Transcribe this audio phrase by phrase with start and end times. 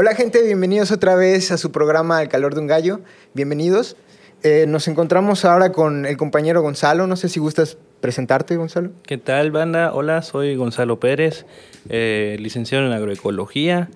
[0.00, 3.00] Hola gente, bienvenidos otra vez a su programa El calor de un gallo.
[3.34, 3.96] Bienvenidos.
[4.44, 7.08] Eh, nos encontramos ahora con el compañero Gonzalo.
[7.08, 8.90] No sé si gustas presentarte, Gonzalo.
[9.02, 9.92] ¿Qué tal, banda?
[9.92, 11.46] Hola, soy Gonzalo Pérez,
[11.88, 13.88] eh, licenciado en agroecología,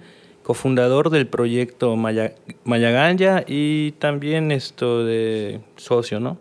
[0.43, 2.33] cofundador del proyecto Maya,
[2.65, 6.37] Mayaganya y también esto de socio, ¿no?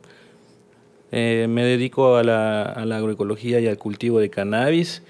[1.11, 5.03] Eh, me dedico a la agroecología y al cultivo de cannabis.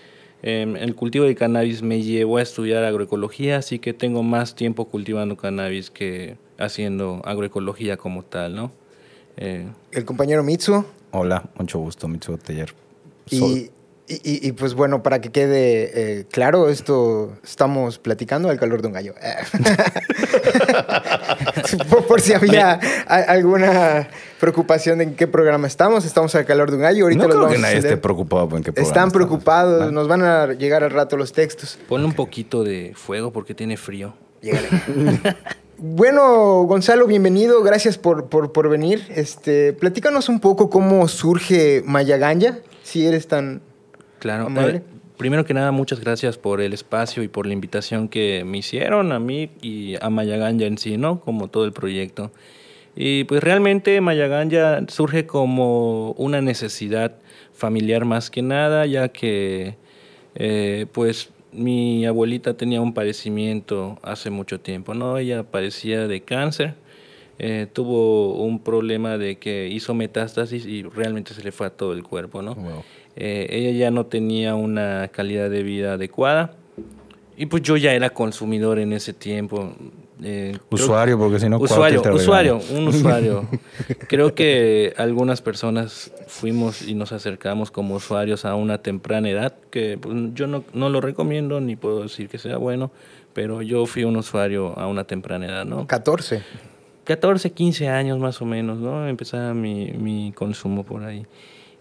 [0.44, 4.86] Em, el cultivo de cannabis me llevó a estudiar agroecología, así que tengo más tiempo
[4.86, 8.72] cultivando cannabis que haciendo agroecología como tal, ¿no?
[9.38, 10.84] Eh, el compañero Mitsu.
[11.12, 12.74] Hola, mucho gusto, Mitsu Teller.
[14.12, 18.82] Y, y, y, pues bueno, para que quede eh, claro, esto estamos platicando al calor
[18.82, 19.16] de un gallo.
[22.10, 22.74] por, si había
[23.08, 27.06] alguna preocupación de en qué programa estamos, estamos al calor de un gallo.
[27.06, 30.48] Ahorita no creo que nadie esté preocupado en qué programa Están preocupados, nos van a
[30.48, 31.80] llegar al rato los textos.
[31.88, 34.14] Ponle un poquito de fuego porque tiene frío.
[35.84, 37.64] Bueno, Gonzalo, bienvenido.
[37.64, 39.04] Gracias por, por, por, venir.
[39.16, 43.64] Este, platícanos un poco cómo surge Mayaganya, si eres tan
[44.22, 44.50] Claro.
[44.56, 44.84] Eh,
[45.18, 49.12] primero que nada, muchas gracias por el espacio y por la invitación que me hicieron
[49.12, 51.22] a mí y a Mayaganya en sí, ¿no?
[51.22, 52.32] Como todo el proyecto.
[52.96, 57.16] Y pues realmente Mayaganya surge como una necesidad
[57.52, 59.76] familiar más que nada, ya que
[60.36, 65.18] eh, pues mi abuelita tenía un padecimiento hace mucho tiempo, ¿no?
[65.18, 66.76] Ella padecía de cáncer,
[67.44, 71.94] eh, tuvo un problema de que hizo metástasis y realmente se le fue a todo
[71.94, 72.56] el cuerpo, ¿no?
[73.16, 76.54] Eh, ella ya no tenía una calidad de vida adecuada.
[77.36, 79.74] Y pues yo ya era consumidor en ese tiempo.
[80.22, 81.58] Eh, usuario, porque si no...
[81.58, 83.48] Usuario, usuario, un usuario.
[84.08, 89.98] creo que algunas personas fuimos y nos acercamos como usuarios a una temprana edad, que
[90.00, 92.92] pues, yo no, no lo recomiendo ni puedo decir que sea bueno,
[93.34, 95.88] pero yo fui un usuario a una temprana edad, ¿no?
[95.88, 96.44] 14.
[97.04, 99.08] 14, 15 años más o menos, ¿no?
[99.08, 101.26] Empezaba mi, mi consumo por ahí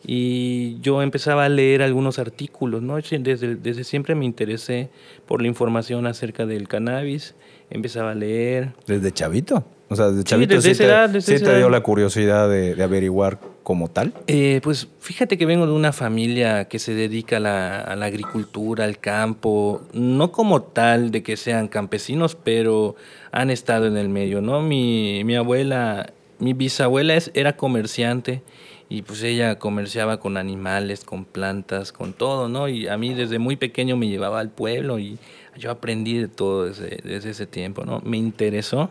[0.07, 2.97] y yo empezaba a leer algunos artículos, ¿no?
[2.97, 4.89] Desde, desde siempre me interesé
[5.27, 7.35] por la información acerca del cannabis,
[7.69, 8.73] empezaba a leer.
[8.87, 9.65] ¿Desde chavito?
[9.89, 13.89] O sea, desde chavito sí, desde esa edad, te dio la curiosidad de, averiguar como
[13.89, 14.15] tal.
[14.27, 18.07] Eh, pues fíjate que vengo de una familia que se dedica a la, a la,
[18.07, 22.95] agricultura, al campo, no como tal de que sean campesinos, pero
[23.33, 24.63] han estado en el medio, ¿no?
[24.63, 28.43] Mi, mi abuela, mi bisabuela es, era comerciante
[28.89, 32.69] y pues ella comerciaba con animales, con plantas, con todo, ¿no?
[32.69, 35.19] Y a mí desde muy pequeño me llevaba al pueblo y
[35.57, 38.01] yo aprendí de todo desde, desde ese tiempo, ¿no?
[38.05, 38.91] Me interesó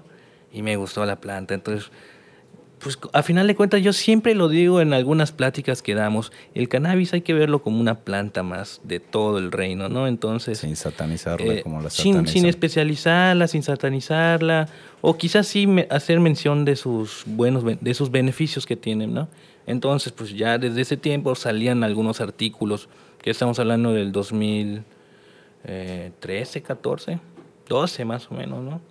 [0.53, 1.53] y me gustó la planta.
[1.53, 1.91] Entonces,
[2.79, 6.69] pues a final de cuentas yo siempre lo digo en algunas pláticas que damos, el
[6.69, 10.07] cannabis hay que verlo como una planta más de todo el reino, ¿no?
[10.07, 10.59] Entonces...
[10.59, 14.67] Sin satanizarla eh, como la sin, sin especializarla, sin satanizarla,
[15.01, 19.29] o quizás sí hacer mención de sus buenos, de sus beneficios que tienen, ¿no?
[19.67, 22.89] Entonces, pues ya desde ese tiempo salían algunos artículos,
[23.21, 27.19] que estamos hablando del 2013, 14,
[27.67, 28.81] 12 más o menos, ¿no?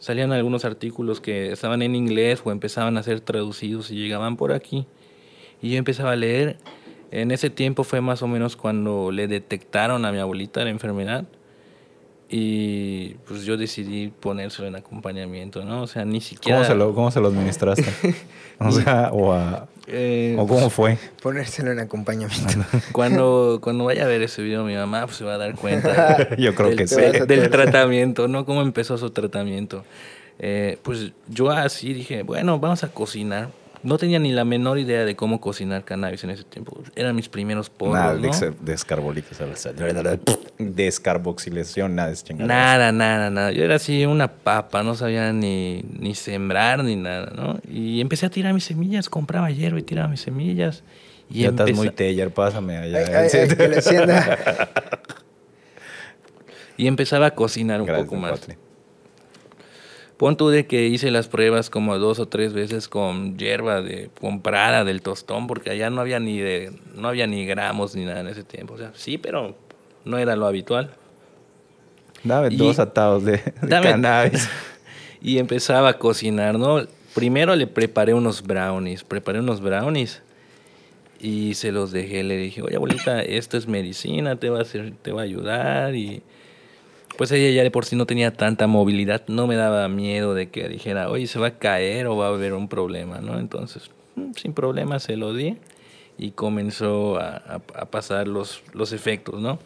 [0.00, 4.52] Salían algunos artículos que estaban en inglés o empezaban a ser traducidos y llegaban por
[4.52, 4.86] aquí.
[5.62, 6.56] Y yo empezaba a leer.
[7.12, 11.26] En ese tiempo fue más o menos cuando le detectaron a mi abuelita la enfermedad
[12.32, 15.82] y pues yo decidí ponérselo en acompañamiento, ¿no?
[15.82, 16.58] O sea, ni siquiera...
[16.58, 17.92] ¿Cómo se lo, cómo se lo administraste?
[18.60, 19.36] o sea, o,
[19.88, 20.96] eh, ¿o cómo fue?
[21.20, 22.64] Ponérselo en acompañamiento.
[22.92, 26.36] cuando, cuando vaya a ver ese video mi mamá pues, se va a dar cuenta.
[26.38, 27.00] yo creo que sí.
[27.26, 28.46] Del tratamiento, ¿no?
[28.46, 29.84] Cómo empezó su tratamiento.
[30.38, 33.48] Eh, pues yo así dije, bueno, vamos a cocinar
[33.82, 36.82] no tenía ni la menor idea de cómo cocinar cannabis en ese tiempo.
[36.94, 38.30] Eran mis primeros porros, nada, ¿no?
[40.58, 43.52] descarboxilación, nada de Nada, nada, nada.
[43.52, 47.58] Yo era así una papa, no sabía ni, ni sembrar ni nada, ¿no?
[47.68, 50.82] Y empecé a tirar mis semillas, compraba hierba y tiraba mis semillas.
[51.30, 53.26] Y ya estás muy teller, pásame allá.
[56.76, 58.40] y empezaba a cocinar un poco más.
[60.20, 64.10] Pon tú de que hice las pruebas como dos o tres veces con hierba de
[64.20, 68.20] comprada del tostón, porque allá no había ni de, no había ni gramos ni nada
[68.20, 68.74] en ese tiempo.
[68.74, 69.56] O sea, sí, pero
[70.04, 70.90] no era lo habitual.
[72.22, 74.46] Dame dos atados de, cannabis.
[75.22, 76.86] y empezaba a cocinar, ¿no?
[77.14, 80.20] Primero le preparé unos brownies, preparé unos brownies
[81.18, 82.24] y se los dejé.
[82.24, 85.94] Le dije, oye, abuelita, esto es medicina, te va a, hacer, te va a ayudar
[85.94, 86.22] y
[87.20, 90.48] pues ella ya de por sí no tenía tanta movilidad, no me daba miedo de
[90.48, 93.38] que dijera, oye, se va a caer o va a haber un problema, ¿no?
[93.38, 95.58] Entonces, mm, sin problema se lo di
[96.16, 97.58] y comenzó a,
[97.90, 99.58] pasar los, los efectos, ¿no?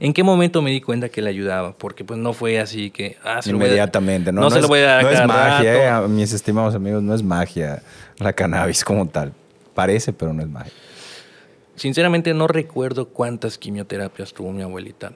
[0.00, 1.72] ¿En qué momento me di cuenta que le ayudaba?
[1.78, 3.16] Porque pues no fue así que...
[3.22, 4.40] Ah, Inmediatamente, ¿no?
[4.40, 7.22] No, se lo voy a dar No es magia, eh, mis estimados amigos, no es
[7.22, 7.80] magia
[8.18, 9.32] la cannabis como tal.
[9.72, 10.72] Parece, pero no es magia.
[11.76, 15.12] Sinceramente no recuerdo cuántas quimioterapias tuvo mi abuelita.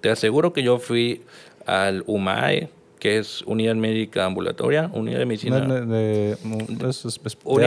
[0.00, 1.22] Te aseguro que yo fui
[1.66, 2.70] al UMAE,
[3.00, 5.56] que es Unidad Médica Ambulatoria, Unidad de Medicina.
[5.56, 5.86] unidad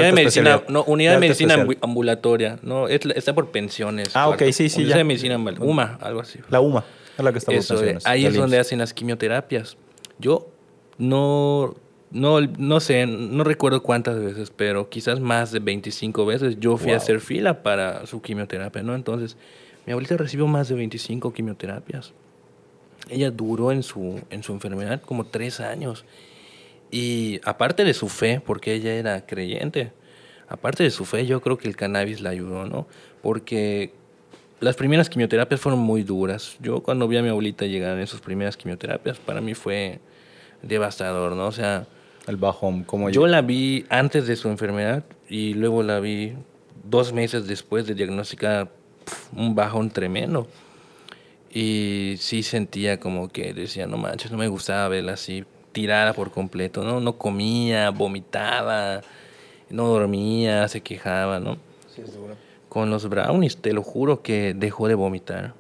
[0.04, 4.16] de Medicina, no, Unidad de, Medicina Ambulatoria, no, está por pensiones.
[4.16, 4.82] Ah, ok, sí, sí.
[4.82, 6.40] Unidad de Medicina UMA, algo así.
[6.50, 6.86] La UMA,
[7.18, 8.06] es la que está por pensiones.
[8.06, 9.76] Ahí es donde hacen las quimioterapias.
[10.20, 10.48] Yo
[10.98, 11.76] no,
[12.12, 16.92] no, no sé, no recuerdo cuántas veces, pero quizás más de 25 veces yo fui
[16.92, 18.96] a hacer fila para su quimioterapia, ¿no?
[18.96, 19.36] Entonces,
[19.86, 22.14] mi abuelita recibió más de 25 quimioterapias
[23.10, 26.06] ella duró en su, en su enfermedad como tres años.
[26.92, 29.92] Y aparte de su fe, porque ella era creyente,
[30.48, 32.88] aparte de su fe, yo creo que el cannabis la ayudó, ¿no?
[33.22, 33.94] Porque
[34.60, 36.58] las primeras quimioterapias fueron muy duras.
[36.62, 40.00] Yo cuando vi a mi abuelita llegar en sus primeras quimioterapias, para mí fue
[40.62, 41.48] devastador, ¿no?
[41.48, 41.88] O sea...
[42.26, 43.22] El bajón, como yo.
[43.22, 46.34] Yo la vi antes de su enfermedad y luego la vi
[46.84, 48.70] dos meses después de diagnosticar
[49.36, 50.48] un bajón tremendo.
[51.54, 56.32] Y sí sentía como que decía, no manches, no me gustaba verla así, tirada por
[56.32, 57.00] completo, ¿no?
[57.00, 59.02] No comía, vomitaba,
[59.70, 61.58] no dormía, se quejaba, ¿no?
[61.96, 62.02] Sí.
[62.70, 65.54] Con los brownies, te lo juro que dejó de vomitar.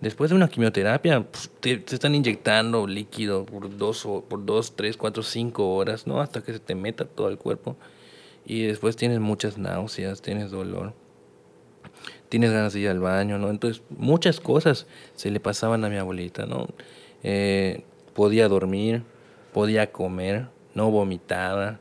[0.00, 5.22] Después de una quimioterapia, pues, te, están inyectando líquido por dos, por dos, tres, cuatro,
[5.22, 6.22] cinco horas, ¿no?
[6.22, 7.76] Hasta que se te meta todo el cuerpo.
[8.46, 10.94] Y después tienes muchas náuseas, tienes dolor
[12.30, 13.50] tienes ganas de ir al baño, ¿no?
[13.50, 14.86] Entonces, muchas cosas
[15.16, 16.68] se le pasaban a mi abuelita, ¿no?
[17.22, 17.82] Eh,
[18.14, 19.02] podía dormir,
[19.52, 21.80] podía comer, no vomitaba.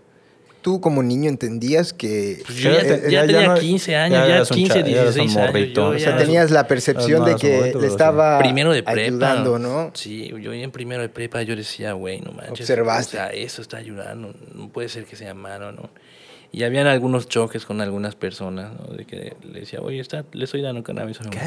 [0.61, 2.41] ¿Tú como niño entendías que...
[2.45, 5.77] Pues yo ya, tenía 15 años, ya, 15, 16 años.
[5.77, 9.91] o sea, tenías la percepción de que le estaba primero de prepa, ayudando, ¿no?
[9.93, 12.61] Sí, yo en primero de prepa yo decía, güey, no manches.
[12.61, 13.17] Observaste.
[13.17, 15.89] O sea, eso está ayudando, no puede ser que sea malo, ¿no?
[16.51, 18.95] Y habían algunos choques con algunas personas, ¿no?
[18.95, 21.39] De que le decía, oye, está, le estoy dando cannabis a mi ¿Qué?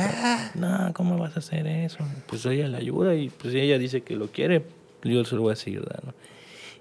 [0.54, 1.98] No, ¿cómo vas a hacer eso?
[2.26, 4.62] Pues ella le ayuda y pues ella dice que lo quiere,
[5.02, 6.14] yo se lo voy a seguir dando.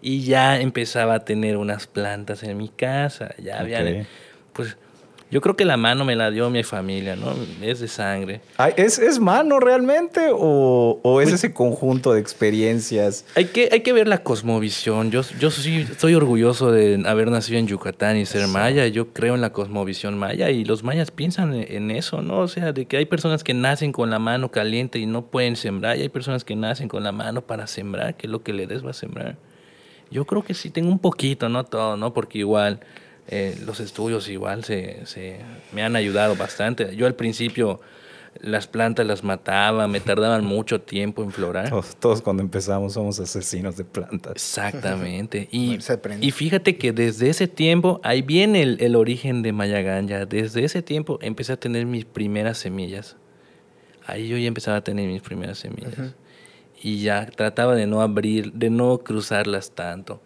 [0.04, 4.08] Y ya empezaba a tener unas plantas en mi casa, ya habían,
[4.54, 4.78] pues
[5.32, 7.34] yo creo que la mano me la dio mi familia, ¿no?
[7.62, 8.42] Es de sangre.
[8.76, 13.26] ¿Es, es mano realmente o, o es pues ese conjunto de experiencias?
[13.36, 15.10] Hay que, hay que ver la cosmovisión.
[15.10, 18.88] Yo, yo sí estoy orgulloso de haber nacido en Yucatán y ser maya.
[18.88, 22.40] Yo creo en la cosmovisión maya y los mayas piensan en eso, ¿no?
[22.40, 25.56] O sea, de que hay personas que nacen con la mano caliente y no pueden
[25.56, 28.68] sembrar y hay personas que nacen con la mano para sembrar, que lo que le
[28.68, 29.38] des va a sembrar.
[30.12, 32.14] Yo creo que sí tengo un poquito, no todo, ¿no?
[32.14, 32.82] Porque igual
[33.28, 35.40] eh, los estudios igual se, se,
[35.72, 36.96] me han ayudado bastante.
[36.96, 37.80] Yo al principio
[38.40, 41.72] las plantas las mataba, me tardaban mucho tiempo en florar.
[42.00, 44.34] Todos, cuando empezamos somos asesinos de plantas.
[44.34, 45.48] Exactamente.
[45.52, 45.80] Y,
[46.22, 50.26] y fíjate que desde ese tiempo, ahí viene el, el, origen de Mayaganya.
[50.26, 53.18] Desde ese tiempo empecé a tener mis primeras semillas.
[54.06, 55.94] Ahí yo ya empezaba a tener mis primeras semillas.
[56.82, 60.22] Y ya trataba de no abrir, de no cruzarlas tanto.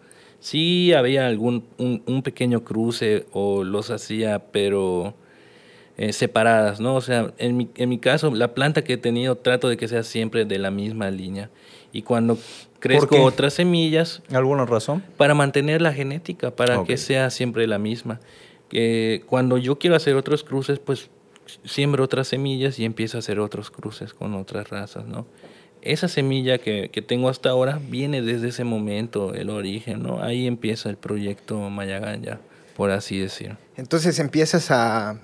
[0.46, 5.12] Sí había algún un, pequeño cruce o los hacía, pero
[5.96, 6.94] eh, separadas, ¿no?
[6.94, 9.88] O sea, en mi, en mi caso, la planta que he tenido trato de que
[9.88, 11.50] sea siempre de la misma línea.
[11.90, 12.38] Y cuando
[12.78, 14.22] crezco otras semillas...
[14.30, 15.02] ¿Alguna razón?
[15.16, 18.20] Para mantener la genética, para que sea siempre la misma.
[18.68, 21.10] Que cuando yo quiero hacer otros cruces, pues
[21.64, 25.26] siembro otras semillas y empiezo a hacer otros cruces con otras razas, ¿no?
[25.92, 30.22] Esa semilla que, que, tengo hasta ahora viene desde ese momento, el origen, ¿no?
[30.22, 32.40] Ahí empieza el proyecto Mayaganya,
[32.76, 33.56] por así decir.
[33.76, 35.20] Entonces empiezas a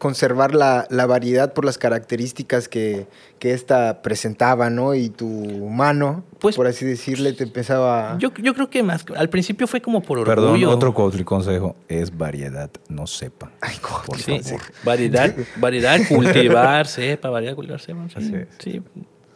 [0.00, 3.06] conservar la, la variedad por las características que,
[3.38, 4.94] que esta presentaba, ¿no?
[4.94, 8.16] Y tu mano, pues, por así decirle, te empezaba...
[8.18, 10.34] Yo, yo creo que más, al principio fue como por orgullo.
[10.34, 13.52] Perdón, otro consejo, es variedad, no sepa.
[13.60, 14.40] Ay, por sí,
[14.84, 18.08] Variedad, variedad, cultivar, sepa, variedad, cultivar, sepa.
[18.18, 18.32] sí.
[18.58, 18.82] sí.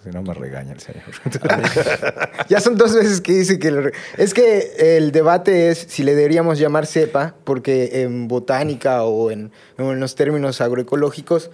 [0.05, 1.03] Si no me regaña el señor.
[2.49, 3.91] ya son dos veces que dice que...
[4.19, 9.51] Es que el debate es si le deberíamos llamar cepa, porque en botánica o en,
[9.79, 11.51] en los términos agroecológicos,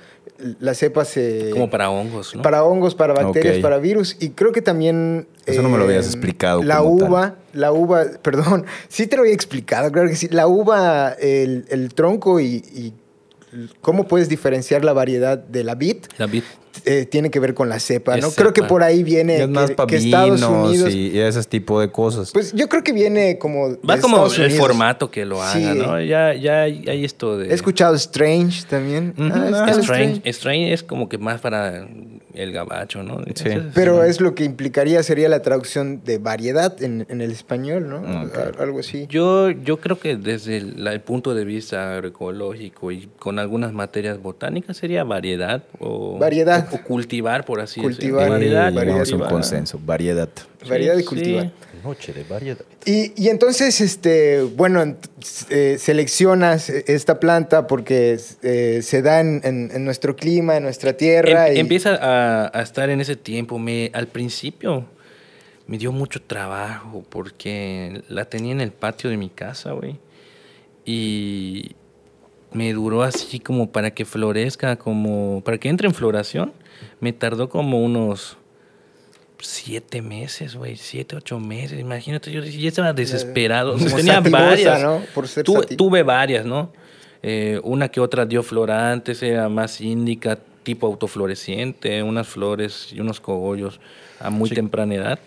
[0.58, 1.50] la cepa se...
[1.50, 2.42] Como para hongos, ¿no?
[2.42, 4.16] Para hongos, para bacterias, para virus.
[4.18, 5.28] Y creo que también...
[5.46, 6.64] Eso no me lo habías em, explicado.
[6.64, 10.28] La uva, la uva, perdón, sí te lo había explicado, claro que sí.
[10.28, 12.94] La uva, el, el tronco y, y
[13.80, 15.96] cómo puedes diferenciar la variedad de la vid.
[16.18, 16.44] La vid.
[16.84, 18.30] Eh, tiene que ver con la cepa, ¿no?
[18.30, 19.48] Creo que por ahí viene
[19.88, 22.30] que, Estados Unidos y, ese tipo de cosas.
[22.32, 26.00] Pues yo creo que viene como va como el formato que lo haga, ¿no?
[26.00, 29.14] Ya ya hay esto de He escuchado Strange también.
[29.18, 30.72] Ah, Strange, Strange.
[30.72, 31.88] es como que más para
[32.34, 33.22] el gabacho, ¿no?
[33.74, 38.02] Pero es lo que implicaría, sería la traducción de variedad en, el español, ¿no?
[38.58, 39.06] Algo así.
[39.08, 44.76] Yo, yo creo que desde el, punto de vista agroecológico y con algunas materias botánicas
[44.76, 46.68] sería variedad o, variedad.
[46.72, 48.24] o, cultivar, por así cultivar.
[48.24, 48.32] decirlo.
[48.32, 48.72] Variedad.
[48.72, 49.12] variedad.
[49.12, 50.28] un consenso, variedad.
[50.68, 51.50] Variedad y cultivar.
[51.82, 52.64] Noche de variedad.
[52.84, 54.96] Y, y entonces, este, bueno,
[55.50, 61.48] eh, seleccionas esta planta porque eh, se da en, en, nuestro clima, en nuestra tierra.
[61.48, 63.58] Em, empieza a, a, estar en ese tiempo.
[63.58, 64.86] Me, al principio
[65.66, 69.98] me dio mucho trabajo porque la tenía en el patio de mi casa, güey.
[70.84, 71.76] Y
[72.52, 76.52] me duró así como para que florezca, como para que entre en floración.
[77.00, 78.36] Me tardó como unos
[79.42, 81.80] siete meses, güey, siete, ocho meses.
[81.80, 83.76] Imagínate, yo ya estaba desesperado.
[83.76, 84.82] Tenía varias.
[84.82, 85.02] ¿no?
[85.14, 86.72] Por ser tuve varias, ¿no?
[87.22, 93.20] Eh, una que otra dio florantes, era más índica, tipo autofloreciente, unas flores y unos
[93.20, 93.80] cogollos
[94.18, 95.18] a muy temprana edad.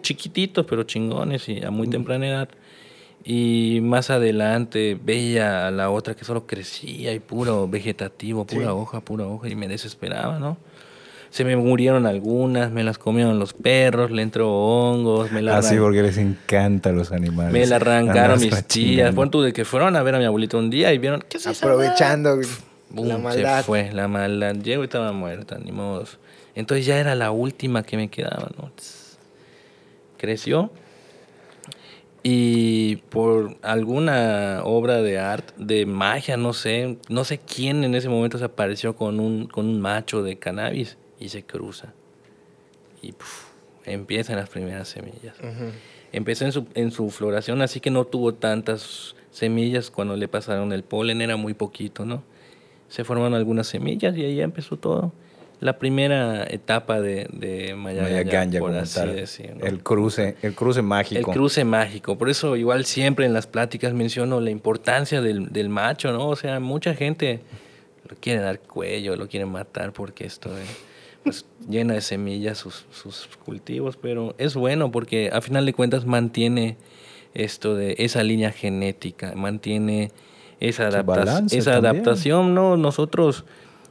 [0.00, 1.90] chiquititos, pero chingones y a muy mm.
[1.90, 2.48] temprana edad.
[3.24, 9.00] Y más adelante veía a la otra que solo crecía y puro vegetativo, pura hoja,
[9.00, 10.58] pura hoja, y me desesperaba, ¿no?
[11.34, 15.74] Se me murieron algunas, me las comieron los perros, le entró hongos, me la Así
[15.74, 17.52] ah, porque les encantan los animales.
[17.52, 19.12] Me la arrancaron mis tías.
[19.16, 21.38] Pon tú de que fueron a ver a mi abuelito un día y vieron, ¿qué
[21.44, 22.38] Aprovechando
[22.94, 23.58] la maldad.
[23.58, 24.54] Se fue la maldad.
[24.54, 26.04] Llego y estaba muerta, ni modo.
[26.54, 28.70] Entonces ya era la última que me quedaba, ¿no?
[30.16, 30.70] Creció.
[32.22, 38.08] Y por alguna obra de arte, de magia, no sé, no sé quién en ese
[38.08, 41.92] momento se apareció con un, con un macho de cannabis y se cruza.
[43.02, 43.14] Y
[43.84, 45.36] empiezan las primeras semillas.
[46.12, 50.72] Empezó en su, en su floración, así que no tuvo tantas semillas cuando le pasaron
[50.72, 52.22] el polen, era muy poquito, ¿no?
[52.88, 55.12] Se formaron algunas semillas y ahí empezó todo.
[55.60, 59.64] La primera etapa de, de Mayaganya, por así decirlo.
[59.64, 61.30] El cruce, el cruce mágico.
[61.30, 62.18] El cruce mágico.
[62.18, 66.28] Por eso igual siempre en las pláticas menciono la importancia del, del macho, ¿no?
[66.28, 67.40] O sea, mucha gente
[68.08, 70.56] lo quiere dar cuello, lo quiere matar porque esto...
[70.56, 70.93] es
[71.24, 76.06] pues, llena de semillas sus, sus, cultivos, pero es bueno porque a final de cuentas
[76.06, 76.76] mantiene
[77.32, 80.12] esto de esa línea genética, mantiene
[80.60, 80.88] esa,
[81.50, 82.76] esa adaptación, ¿no?
[82.76, 83.44] Nosotros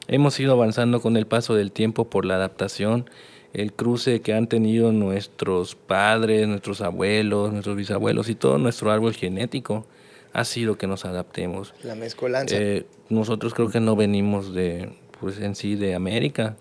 [0.08, 3.10] hemos ido avanzando con el paso del tiempo por la adaptación,
[3.54, 9.14] el cruce que han tenido nuestros padres, nuestros abuelos, nuestros bisabuelos y todo nuestro árbol
[9.14, 9.86] genético
[10.34, 11.74] ha sido que nos adaptemos.
[11.84, 12.56] La mezcolanza.
[12.58, 16.58] Eh, nosotros creo que no venimos de, pues en sí, de América.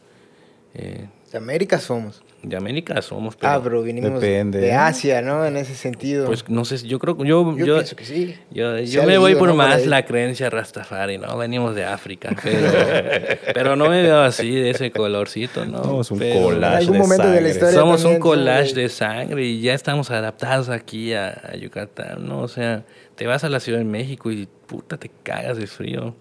[0.75, 2.23] Eh, de América somos.
[2.43, 3.53] De América somos, pero...
[3.53, 5.47] Ah, pero vinimos de Asia, ¿no?
[5.47, 6.27] En ese sentido.
[6.27, 7.57] Pues no sé, yo creo yo...
[7.57, 8.37] Yo, pienso que sí.
[8.51, 11.39] Yo, me voy por más la creencia Rastafari, ¿no?
[11.39, 12.69] Venimos de África, pero,
[13.55, 15.83] pero no me veo así, de ese colorcito, ¿no?
[15.85, 17.37] Somos un collage de momento sangre.
[17.37, 21.57] de la historia Somos un collage de sangre y ya estamos adaptados aquí a, a
[21.57, 22.41] Yucatán, ¿no?
[22.41, 26.15] O sea, te vas a la Ciudad de México y puta, te cagas de frío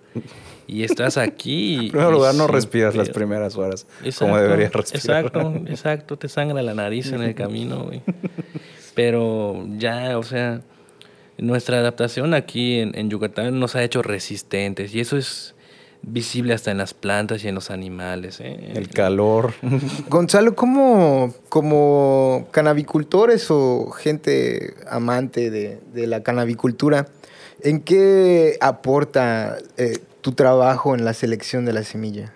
[0.71, 1.75] y estás aquí.
[1.85, 3.85] en primer lugar, no respiras las primeras horas
[4.17, 5.25] como deberías respirar.
[5.25, 8.01] Exacto, exacto, te sangra la nariz en el camino, güey.
[8.95, 10.61] Pero ya, o sea,
[11.37, 15.55] nuestra adaptación aquí en, Yucatán nos ha hecho resistentes y eso es
[16.03, 18.39] visible hasta en las plantas y en los animales.
[18.39, 18.71] ¿eh?
[18.73, 19.53] El calor.
[20.09, 27.07] Gonzalo, ¿cómo como canabicultores o gente amante de, de la canabicultura,
[27.61, 32.33] ¿en qué aporta eh, tu trabajo en la selección de la semilla?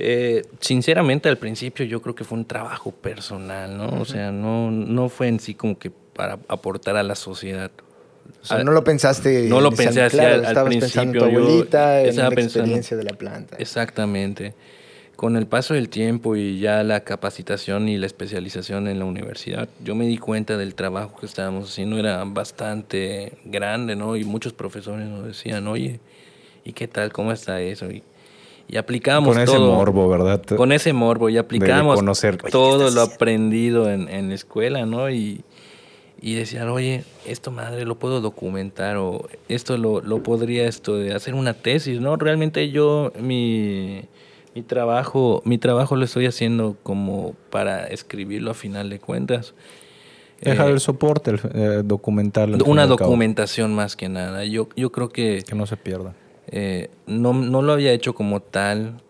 [0.00, 4.00] Eh, sinceramente, al principio yo creo que fue un trabajo personal, ¿no?
[4.00, 7.70] O sea, no, no fue en sí como que para aportar a la sociedad.
[8.42, 9.48] O sea, no lo pensaste.
[9.48, 11.02] No lo pensé así al, estabas principio.
[11.02, 13.56] Pensando en tu abuelita, en la experiencia de la planta.
[13.58, 14.54] Exactamente.
[15.18, 19.68] Con el paso del tiempo y ya la capacitación y la especialización en la universidad,
[19.82, 24.14] yo me di cuenta del trabajo que estábamos haciendo era bastante grande, ¿no?
[24.14, 25.98] Y muchos profesores nos decían, oye,
[26.64, 27.12] ¿y qué tal?
[27.12, 27.90] ¿Cómo está eso?
[27.90, 28.04] Y,
[28.68, 30.40] y aplicamos Con ese morbo, ¿verdad?
[30.56, 32.00] Con ese morbo y aplicamos
[32.52, 35.10] todo lo aprendido en, en, la escuela, ¿no?
[35.10, 35.42] Y,
[36.22, 41.12] y decían, oye, esto madre lo puedo documentar o esto lo, lo podría esto de
[41.12, 42.14] hacer una tesis, ¿no?
[42.14, 44.04] Realmente yo, mi
[44.58, 49.54] mi trabajo, mi trabajo lo estoy haciendo como para escribirlo a final de cuentas.
[50.40, 52.60] Dejar eh, el soporte, eh, documental.
[52.66, 54.44] Una documentación más que nada.
[54.44, 55.44] Yo, yo creo que...
[55.46, 56.16] Que no se pierda.
[56.48, 59.00] Eh, no, no, lo había hecho como tal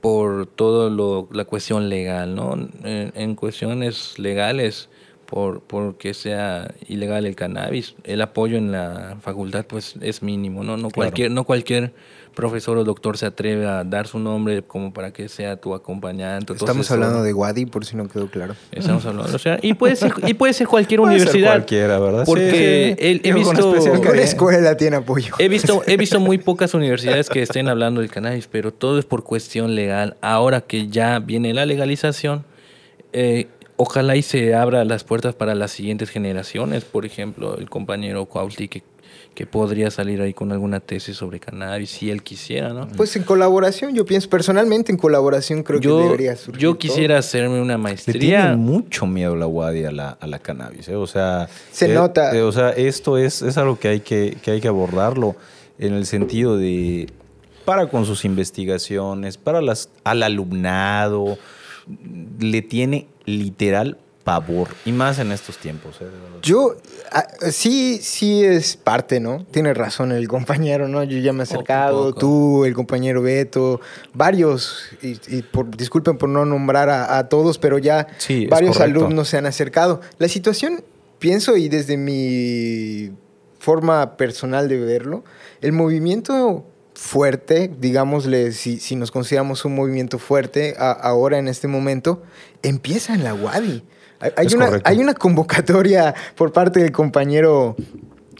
[0.00, 0.88] por toda
[1.30, 2.54] la cuestión legal, ¿no?
[2.54, 4.88] En, en, cuestiones legales
[5.30, 7.94] por, por que sea ilegal el cannabis.
[8.02, 10.76] El apoyo en la facultad pues es mínimo, ¿no?
[10.76, 11.92] No cualquier, no cualquier
[12.34, 16.52] profesor o doctor se atreve a dar su nombre como para que sea tu acompañante.
[16.52, 18.56] Estamos hablando de Wadi, por si no quedó claro.
[18.72, 21.50] Estamos hablando, o sea, y puede ser, y puede ser cualquier universidad.
[21.50, 22.24] cualquiera, ¿verdad?
[22.26, 23.70] Porque he, visto...
[23.70, 25.34] Una escuela tiene apoyo.
[25.38, 29.04] He visto, he visto muy pocas universidades que estén hablando del cannabis, pero todo es
[29.04, 30.16] por cuestión legal.
[30.22, 32.44] Ahora que ya viene la legalización,
[33.12, 33.46] eh,
[33.80, 36.84] ojalá y se abra las puertas para las siguientes generaciones.
[36.84, 38.82] Por ejemplo, el compañero Cuautli que
[39.34, 42.88] que podría salir ahí con alguna tesis sobre cannabis si él quisiera, ¿no?
[42.88, 46.60] Pues en colaboración, yo pienso personalmente en colaboración creo que debería surgir.
[46.60, 48.14] Yo quisiera hacerme una maestría.
[48.14, 50.96] Le tiene mucho miedo la UADI a la, a la cannabis, ¿eh?
[50.96, 52.36] o sea, se eh, nota.
[52.36, 55.36] Eh, o sea, esto es, es algo que hay que, que hay que abordarlo
[55.78, 57.08] en el sentido de
[57.64, 61.38] para con sus investigaciones, para las al alumnado
[62.38, 65.96] le tiene literal pavor, y más en estos tiempos.
[66.00, 66.06] ¿eh?
[66.42, 66.76] Yo,
[67.10, 69.44] ah, sí, sí es parte, ¿no?
[69.50, 71.02] Tiene razón el compañero, ¿no?
[71.04, 73.80] Yo ya me he acercado, tú, el compañero Beto,
[74.12, 78.06] varios, y, por, disculpen por no nombrar a, todos, pero ya
[78.48, 80.00] varios alumnos se han acercado.
[80.18, 80.84] La situación,
[81.18, 83.12] pienso, y desde mi
[83.58, 85.24] forma personal de verlo,
[85.60, 86.66] el movimiento
[87.00, 92.22] fuerte, digámosle, si, si nos consideramos un movimiento fuerte ahora en este momento,
[92.62, 93.82] empieza en la Wadi.
[94.36, 97.74] Hay, una, hay una convocatoria por parte del compañero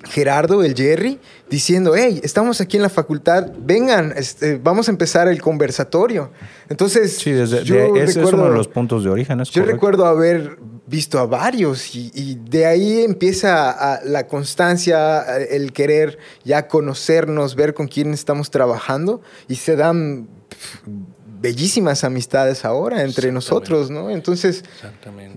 [0.04, 5.26] Gerardo, el Jerry, diciendo, hey, estamos aquí en la facultad, vengan, este, vamos a empezar
[5.28, 6.30] el conversatorio.
[6.68, 9.42] Entonces, sí, desde, yo ese es uno de los puntos de origen.
[9.42, 10.58] yo recuerdo haber
[10.90, 17.86] visto a varios y, de ahí empieza la constancia, el querer ya conocernos, ver con
[17.86, 20.28] quién estamos trabajando y se dan
[21.40, 24.10] bellísimas amistades ahora entre nosotros, ¿no?
[24.10, 24.64] Entonces,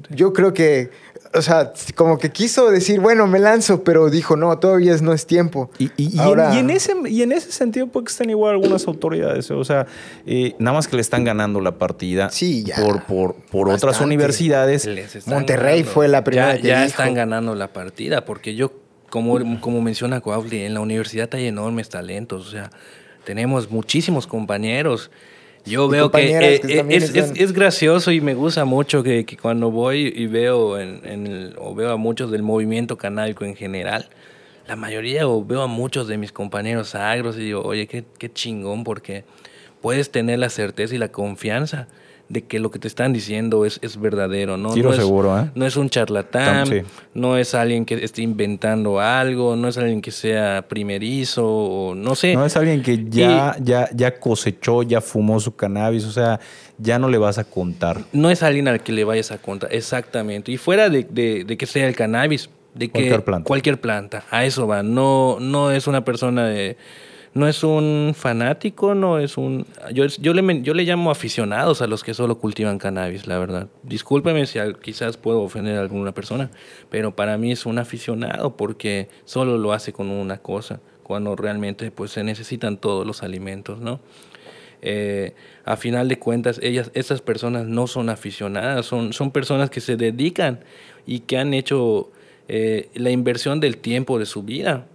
[0.10, 0.90] yo creo que,
[1.36, 5.26] o sea, como que quiso decir, bueno, me lanzo, pero dijo, no, todavía no es
[5.26, 5.70] tiempo.
[5.80, 9.88] Y, y, en, ese, y en ese sentido, porque están igual algunas autoridades, o sea,
[10.26, 14.88] eh, nada más que le están ganando la partida sí, por, por, por otras universidades.
[15.26, 18.72] Monterrey fue la primera ya, que Ya están ganando la partida, porque yo,
[19.10, 22.70] como, como menciona Coauli, en la universidad hay enormes talentos, o sea,
[23.26, 25.10] tenemos muchísimos compañeros
[25.66, 30.28] yo veo que, eh, eh, es, gracioso y me gusta mucho que, cuando voy y
[30.28, 34.10] veo en, o veo a muchos del movimiento canábico en general,
[34.68, 38.32] la mayoría o veo a muchos de mis compañeros agros y digo, oye, qué, qué
[38.32, 39.24] chingón porque
[39.82, 41.88] puedes tener la certeza y la confianza
[42.30, 44.74] de que lo que te están diciendo es, es verdadero, ¿no?
[44.74, 45.52] Tiro no seguro, ¿eh?
[45.56, 50.12] No es un charlatán, no es alguien que esté inventando algo, no es alguien que
[50.12, 52.34] sea primerizo, o no sé.
[52.34, 56.40] No es alguien que ya, ya, ya cosechó, ya fumó su cannabis, o sea,
[56.78, 58.02] ya no le vas a contar.
[58.14, 60.52] No es alguien al que le vayas a contar, exactamente.
[60.52, 63.48] Y fuera de, de, que sea el cannabis, de que cualquier planta.
[63.48, 64.82] cualquier planta, a eso va.
[64.82, 66.78] No, no es una persona de
[67.34, 69.66] no es un fanático, no es un...
[69.92, 73.70] Yo, yo, le, yo le llamo aficionados a los que solo cultivan cannabis, la verdad.
[73.82, 76.52] Discúlpeme si quizás puedo ofender a alguna persona,
[76.90, 81.90] pero para mí es un aficionado porque solo lo hace con una cosa, cuando realmente
[81.90, 84.00] pues se necesitan todos los alimentos, ¿no?
[84.86, 89.80] Eh, a final de cuentas, ellas, esas personas no son aficionadas, son, son personas que
[89.80, 90.60] se dedican
[91.08, 92.12] y que han hecho
[92.50, 94.88] eh, la inversión del tiempo de su vida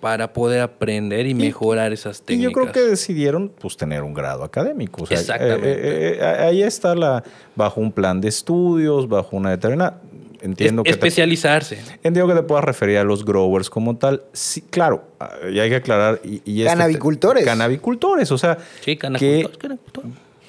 [0.00, 2.40] para poder aprender y, mejorar esas técnicas.
[2.40, 5.04] Y yo creo que decidieron pues tener un grado académico.
[5.08, 5.70] Exactamente.
[5.70, 7.22] Eh, eh, eh, ahí está la
[7.54, 10.00] bajo un plan de estudios, bajo una determinada
[10.42, 11.78] entiendo que especializarse.
[12.02, 14.22] entiendo que te puedas referir a los growers como tal.
[14.32, 15.04] Sí, claro,
[15.52, 17.44] y hay que aclarar y, y este canabicultores.
[17.44, 19.48] canabicultores, o sea, que,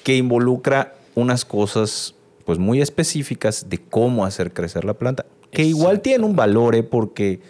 [0.02, 6.00] que involucra unas cosas pues muy específicas de cómo hacer crecer la planta, que igual
[6.00, 6.82] tienen un valor, ¿eh?
[6.82, 7.40] porque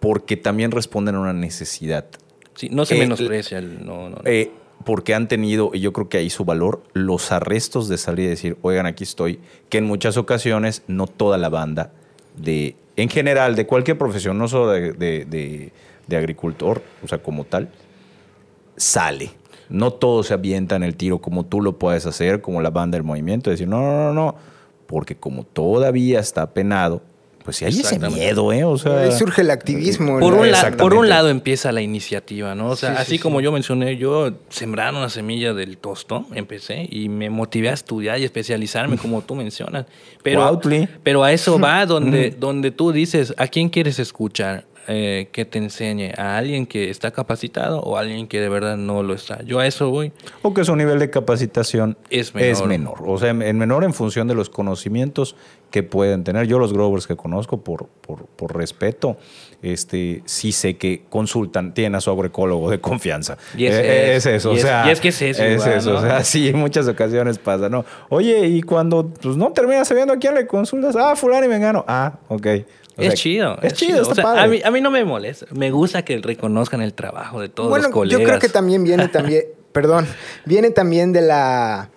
[0.00, 2.06] porque también responden a una necesidad.
[2.54, 3.84] Sí, no se eh, menosprecia el...
[3.84, 4.50] No, no, eh,
[4.84, 8.28] porque han tenido, y yo creo que ahí su valor, los arrestos de salir y
[8.28, 11.92] decir, oigan, aquí estoy, que en muchas ocasiones no toda la banda
[12.36, 15.72] de, en general, de cualquier profesión, no solo de,
[16.10, 17.68] agricultor, o sea, como tal,
[18.76, 19.30] sale.
[19.68, 23.04] No todos se avientan el tiro como tú lo puedes hacer, como la banda del
[23.04, 24.34] movimiento, decir, no, no, no, no,
[24.86, 27.02] porque como todavía está penado,
[27.44, 28.64] pues sí hay ese miedo, ¿eh?
[28.64, 30.18] O sea, Ahí surge el activismo.
[30.18, 32.68] Por un, por un lado empieza la iniciativa, ¿no?
[32.70, 37.30] O sea, así como yo mencioné, yo sembraron una semilla del tostón, empecé y me
[37.30, 39.86] motivé a estudiar y especializarme, como tú mencionas.
[40.22, 40.60] Pero,
[41.02, 44.64] pero a eso va donde, donde tú dices, ¿a quién quieres escuchar?
[44.92, 48.76] Eh, que te enseñe a alguien que está capacitado o a alguien que de verdad
[48.76, 49.42] no lo está.
[49.44, 50.12] Yo a eso voy.
[50.42, 52.66] O que su nivel de capacitación Es menor.
[52.68, 53.02] menor.
[53.06, 55.36] O sea, en menor en función de los conocimientos
[55.70, 56.46] que pueden tener.
[56.48, 59.16] Yo los growers que conozco por, por, por respeto,
[59.62, 63.36] este, sí sé que consultan, tienen a su agroecólogo de confianza.
[63.56, 64.30] Y es Eh, eso.
[64.30, 64.48] eso.
[64.50, 65.98] Y o es- sea, y es que es eso igual, eso, ¿no?
[65.98, 67.84] O sea, sí, en muchas ocasiones pasa, ¿no?
[68.08, 71.84] Oye, y cuando pues, no terminas sabiendo a quién le consultas, ah, fulano y mengano.
[71.86, 72.46] Ah, ok.
[72.96, 73.58] O sea, es chido.
[73.62, 74.40] Es, chido, está O sea, padre.
[74.40, 75.46] A mí, a mí no me molesta.
[75.52, 78.20] Me gusta que reconozcan el trabajo de todos bueno, los colegas.
[78.20, 80.06] yo creo que también viene también, perdón,
[80.44, 81.90] viene también de la,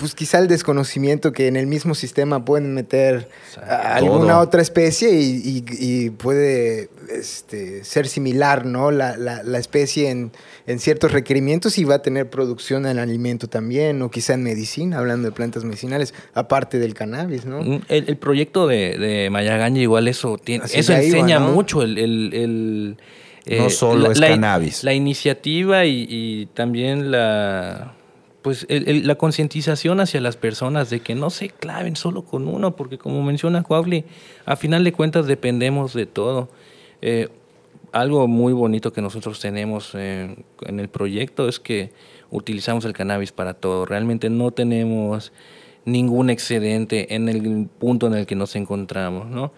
[0.00, 3.28] pues quizá el desconocimiento que en el mismo sistema pueden meter
[3.62, 4.40] a alguna Todo.
[4.40, 5.64] otra especie y, y-
[6.06, 8.90] y puede este, ser similar, ¿no?
[8.90, 10.32] La, la- la especie en,
[10.66, 14.98] en ciertos requerimientos y va a tener producción en alimento también, o quizá en medicina,
[14.98, 17.62] hablando de plantas medicinales, aparte del cannabis, ¿no?
[17.62, 21.52] Mm, El, el proyecto de, de Mayagaña igual eso tiene, eso iba, enseña ¿no?
[21.52, 22.96] mucho el, el- el,
[23.46, 24.82] eh, No solo es cannabis.
[24.84, 27.94] La iniciativa y, y también la
[28.42, 32.48] pues el- el- la concientización hacia las personas de que no se claven solo con
[32.48, 34.04] uno, porque como menciona Cuauli,
[34.46, 36.48] a final de cuentas dependemos de todo.
[37.02, 37.28] Eh,
[37.92, 41.90] algo muy bonito que nosotros tenemos eh, en el proyecto es que
[42.30, 43.84] utilizamos el cannabis para todo.
[43.84, 45.32] Realmente no tenemos
[45.84, 49.52] ningún excedente en el punto en el que nos encontramos, ¿no?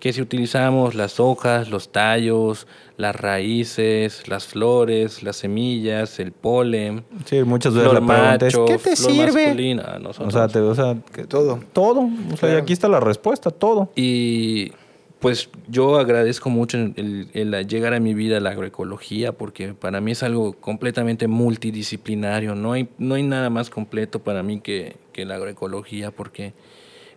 [0.00, 2.66] Que si utilizamos las hojas, los tallos,
[2.98, 8.54] las raíces, las flores, las semillas, el polen, Sí, muchas veces flor la pregunta es,
[8.54, 9.46] macho, ¿qué te sirve?
[9.46, 11.60] masculina, O sea, te- o sea, que- Todo.
[11.72, 12.00] Todo.
[12.02, 12.54] O sea, Claro.
[12.58, 13.90] y aquí está la respuesta, todo.
[13.96, 14.72] Y
[15.18, 20.12] pues yo agradezco mucho el, el llegar a mi vida la agroecología porque para mí
[20.12, 22.54] es algo completamente multidisciplinario.
[22.54, 26.52] No hay, no hay nada más completo para mí que, que la agroecología porque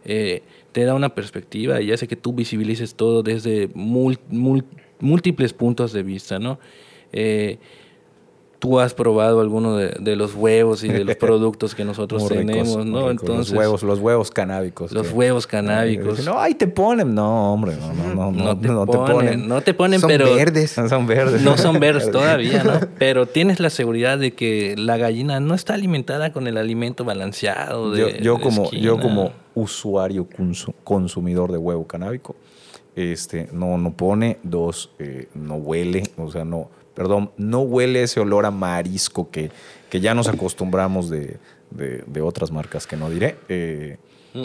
[0.05, 6.03] eh, te da una perspectiva y hace que tú visibilices todo desde múltiples puntos de
[6.03, 6.59] vista, ¿no?
[7.11, 7.57] Eh,
[8.59, 12.37] tú has probado alguno de, de los huevos y de los productos que nosotros ricos,
[12.45, 13.09] tenemos, ¿no?
[13.09, 14.91] Entonces, los huevos, los huevos canábicos.
[14.91, 16.25] los que- huevos canábicos.
[16.25, 17.15] no, ahí te ponen.
[17.15, 19.47] No, hombre, no, no, no, no, no, te no te ponen, ponen.
[19.47, 20.71] no te ponen, Son pero verdes.
[20.89, 21.41] Son verdes.
[21.41, 22.79] no son verdes todavía, ¿no?
[22.97, 27.91] Pero tienes la seguridad de que la gallina no está alimentada con el alimento balanceado.
[27.91, 32.35] De, yo, yo de como, yo como usuario consu- consumidor de huevo canábico,
[32.95, 36.69] este, no, no pone, dos, eh, no huele, o sea, no,
[36.99, 39.51] perdón, no huele ese olor a marisco que,
[39.89, 41.37] que ya nos acostumbramos de,
[41.71, 43.37] de- de otras marcas que no diré.
[43.47, 43.95] Eh,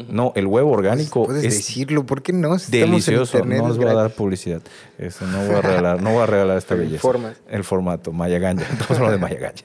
[0.08, 2.56] no, el huevo orgánico Puedes es decirlo, ¿por qué no?
[2.60, 3.36] Si estamos en delicioso.
[3.38, 4.62] internet, No les voy a dar publicidad.
[4.98, 7.02] Este, no voy a regalar, no voy a regalar esta El belleza.
[7.02, 7.40] formato.
[7.50, 8.62] El formato, Mayaganya.
[8.62, 9.62] Estamos hablando de Mayaganya.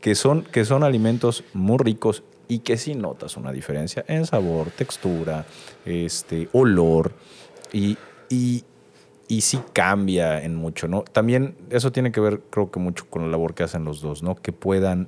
[0.00, 4.70] que, son, que son alimentos muy ricos y que sí notas una diferencia en sabor,
[4.70, 5.44] textura,
[5.84, 7.12] este, olor
[7.74, 7.98] y,
[8.30, 8.64] y,
[9.30, 11.02] y sí cambia en mucho, ¿no?
[11.02, 14.22] También eso tiene que ver, creo que mucho con la labor que hacen los dos,
[14.24, 14.34] ¿no?
[14.34, 15.06] Que puedan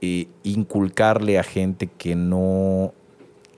[0.00, 2.94] eh, inculcarle a gente que no,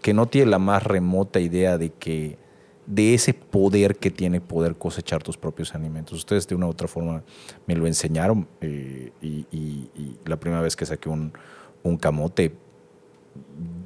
[0.00, 2.38] que no tiene la más remota idea de que
[2.86, 6.16] de ese poder que tiene poder cosechar tus propios alimentos.
[6.18, 7.22] Ustedes de una u otra forma
[7.66, 11.32] me lo enseñaron eh, y, y- y la primera vez que saqué un,
[11.82, 12.54] un camote,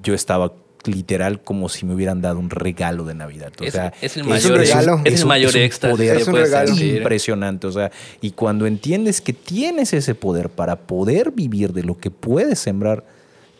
[0.04, 0.54] yo estaba
[0.86, 3.52] literal como si me hubieran dado un regalo de Navidad.
[3.60, 5.00] O Es- sea, es el es mayor, un regalo.
[5.04, 6.74] es el un- mayor éxtasis poder Es un regalo.
[6.76, 7.66] impresionante.
[7.66, 12.10] O sea, y cuando entiendes que tienes ese poder para poder vivir de lo que
[12.10, 13.04] puedes sembrar,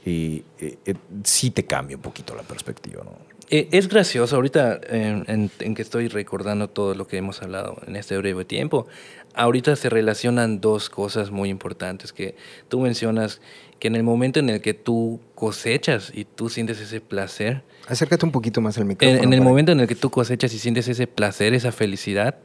[0.06, 3.02] eh, eh, eh, sí te cambia un poquito la perspectiva.
[3.04, 3.12] ¿no?
[3.50, 7.76] Eh, Es gracioso, ahorita en, en- en que estoy recordando todo lo que hemos hablado
[7.86, 8.86] en este breve tiempo,
[9.34, 12.36] ahorita se relacionan dos cosas muy importantes que
[12.68, 13.40] tú mencionas,
[13.78, 18.24] que en el momento en el que tú cosechas y tú sientes ese placer, Acércate
[18.24, 19.22] un poquito más al en, micrófono.
[19.22, 22.36] en el para- momento en el que tú cosechas y sientes ese placer, esa felicidad,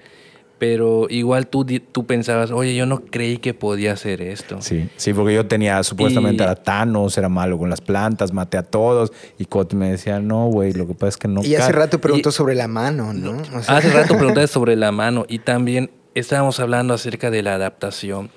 [0.59, 4.61] pero igual tú, tú pensabas, oye, yo no creí que podía hacer esto.
[4.61, 8.57] Sí, sí, porque yo tenía supuestamente Y- a Thanos, era malo con las plantas, maté
[8.57, 9.11] a todos.
[9.37, 11.41] Y Coti me decía, no, güey, lo que pasa es que no.
[11.43, 13.41] Y hace rato preguntó y- sobre la mano, ¿no?
[13.55, 17.55] O sea, Hace rato preguntaste sobre la mano y también estábamos hablando acerca de la
[17.55, 18.29] adaptación.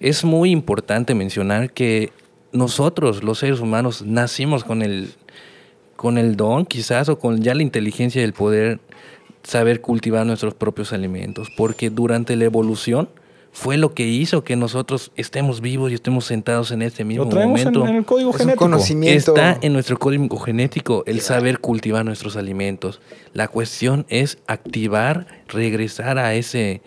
[0.00, 2.12] Es muy importante mencionar que
[2.52, 5.14] nosotros, los seres humanos, nacimos con el,
[5.96, 8.80] con el don quizás o con ya la inteligencia del poder
[9.42, 13.08] saber cultivar nuestros propios alimentos, porque durante la evolución
[13.52, 17.30] fue lo que hizo que nosotros estemos vivos y estemos sentados en este mismo Lo
[17.30, 17.88] traemos en, momento.
[17.88, 18.64] en el código es un genético.
[18.64, 19.34] conocimiento.
[19.34, 23.00] Está en nuestro código genético el saber cultivar nuestros alimentos.
[23.32, 26.82] La cuestión es activar, regresar a ese,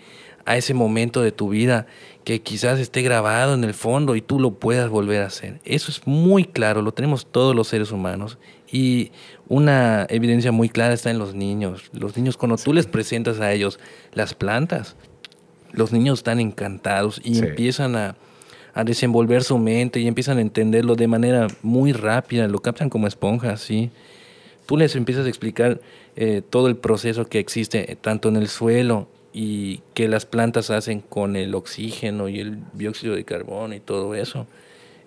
[0.46, 1.86] a ese momento de tu vida
[2.24, 5.60] que quizás esté grabado en el fondo y tú lo puedas volver a hacer.
[5.66, 8.38] Eso es muy claro, lo tenemos todos los seres humanos
[8.72, 9.12] Y
[9.48, 11.90] una evidencia muy clara está en los niños.
[11.94, 13.80] Los niños, cuando tú les presentas a ellos
[14.14, 14.96] las plantas,
[15.72, 18.16] los niños están encantados y empiezan a,
[18.74, 23.08] a, desenvolver su mente y empiezan a entenderlo de manera muy rápida, lo captan como
[23.08, 23.92] esponjas, ¿sí?
[24.66, 25.82] Tú les empiezas a explicar
[26.16, 30.70] eh, todo el proceso que existe eh, tanto en el suelo y que las plantas
[30.70, 34.46] hacen con el oxígeno y el dióxido de carbono y todo eso.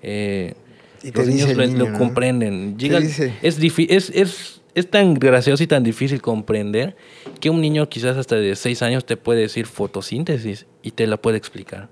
[0.03, 0.55] Eh,
[1.03, 2.77] los niños lo, comprenden.
[2.79, 6.97] es, es, es, es tan gracioso y tan difícil comprender
[7.41, 11.17] que un niño quizás hasta de 6 años te puede decir fotosíntesis y te la
[11.17, 11.89] puede explicar.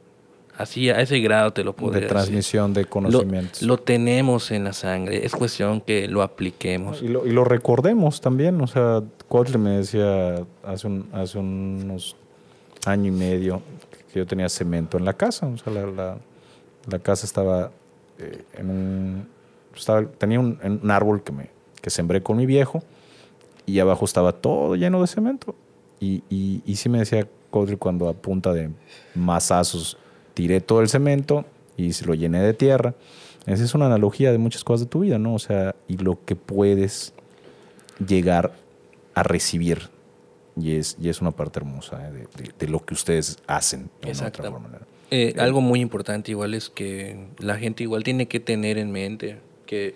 [0.57, 3.63] Así, a ese grado te lo puedo De transmisión de conocimientos.
[3.63, 7.03] Lo, tenemos en la sangre, es cuestión que lo apliquemos.
[7.03, 12.15] Y lo, y lo recordemos también, o sea, Coach me decía hace, un, hace unos
[12.87, 13.63] año y medio
[14.13, 16.19] que yo tenía cemento en la casa, o sea, la,
[16.87, 17.73] la, casa estaba
[18.19, 19.29] eh, en un...
[19.75, 21.51] Estaba, tenía un, un, árbol que, me,
[21.81, 22.83] que sembré con mi viejo
[23.67, 25.55] y abajo estaba todo lleno de cemento.
[25.99, 28.71] Y, y, y sí me decía Codri cuando a punta de
[29.15, 29.97] masazos
[30.35, 31.45] tiré todo el cemento
[31.77, 32.95] y se lo llené de tierra.
[33.47, 35.35] Esa es una analogía de muchas cosas de tu vida, ¿no?
[35.35, 37.13] O sea, y lo que puedes
[38.07, 38.53] llegar
[39.15, 39.91] a recibir.
[40.57, 42.27] Y es, y es una parte hermosa ¿eh?
[42.59, 43.91] de, lo que ustedes hacen.
[44.03, 44.43] Exacto.
[45.11, 49.39] Eh, algo muy importante igual es que la gente igual tiene que tener en mente
[49.67, 49.95] que,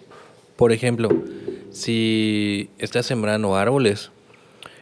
[0.57, 1.11] por ejemplo,
[1.71, 4.11] si estás sembrando árboles,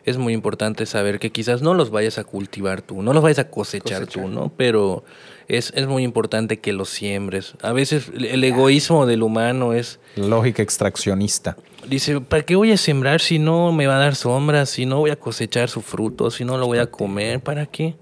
[0.06, 3.40] es muy importante saber que quizás no los vayas a cultivar tú, no los vayas
[3.40, 4.52] a cosechar, tú, ¿no?
[4.56, 5.04] Pero
[5.48, 7.54] es, es muy importante que los siembres.
[7.60, 9.98] A veces el egoísmo del humano es...
[10.14, 11.56] Lógica extraccionista.
[11.88, 15.00] Dice, ¿para qué voy a sembrar si no me va a dar sombra, si no
[15.00, 17.40] voy a cosechar su fruto, si no lo voy a comer?
[17.40, 17.96] ¿Para qué?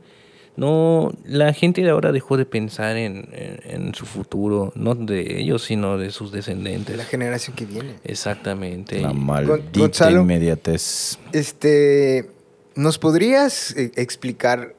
[0.56, 5.98] No, la gente de ahora dejó de pensar en, su futuro, no de ellos, sino
[5.98, 6.92] de sus descendientes.
[6.92, 7.96] De la generación que viene.
[8.04, 9.00] Exactamente.
[9.00, 11.18] La maldita inmediatez.
[11.32, 12.30] Este,
[12.76, 14.74] ¿Nos podrías eh, explicar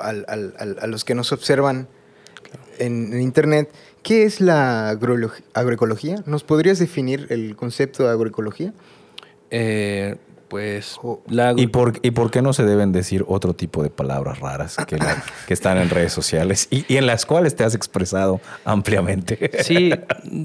[0.00, 1.86] a los que nos observan
[2.78, 3.70] en, Internet
[4.02, 6.22] qué es la agroecología?
[6.26, 8.72] ¿Nos podrías definir el concepto de agroecología?
[9.50, 10.16] Eh,
[10.50, 10.98] pues...
[11.56, 14.98] ¿Y, por, ¿Y por qué no se deben decir otro tipo de palabras raras que,
[15.46, 19.50] que están en redes sociales y, en las cuales te has expresado ampliamente?
[19.62, 19.92] Sí,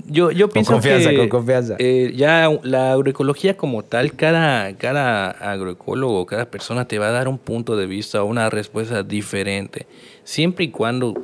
[0.06, 1.18] yo, yo pienso con confianza, que...
[1.18, 7.08] Con confianza, eh, ya la agroecología como tal, cada, cada agroecólogo, cada persona te va
[7.08, 9.88] a dar un punto de vista o una respuesta diferente,
[10.24, 11.16] siempre y cuando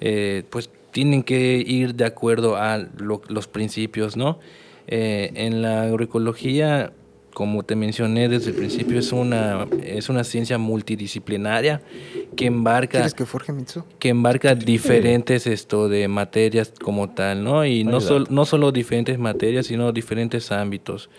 [0.00, 2.78] eh, pues tienen que ir de acuerdo a
[3.28, 4.38] los principios, ¿no?
[4.86, 6.92] Eh, en la agroecología
[7.32, 11.80] como te mencioné desde el principio, es una, es una ciencia multidisciplinaria
[12.36, 13.52] que embarca, que, forje,
[13.98, 17.64] que embarca diferentes esto de materias como tal, ¿no?
[17.64, 17.98] Y no,
[18.30, 21.10] no solo diferentes materias, sino diferentes ámbitos.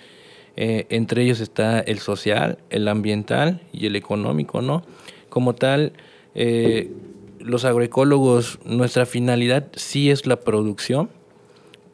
[0.58, 4.84] Eh, entre ellos está el social, el ambiental y el económico, ¿no?
[5.30, 5.93] Como tal,
[6.36, 6.91] eh,
[7.39, 11.10] los agroecólogos, nuestra finalidad sí es la producción,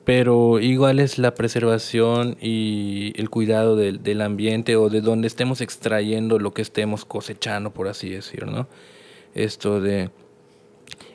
[0.07, 5.59] pero igual es la preservación y el cuidado del, del, ambiente o de donde estemos
[5.59, 8.67] extrayendo lo que estemos cosechando, por así decirlo, ¿no?
[9.35, 10.09] Esto de...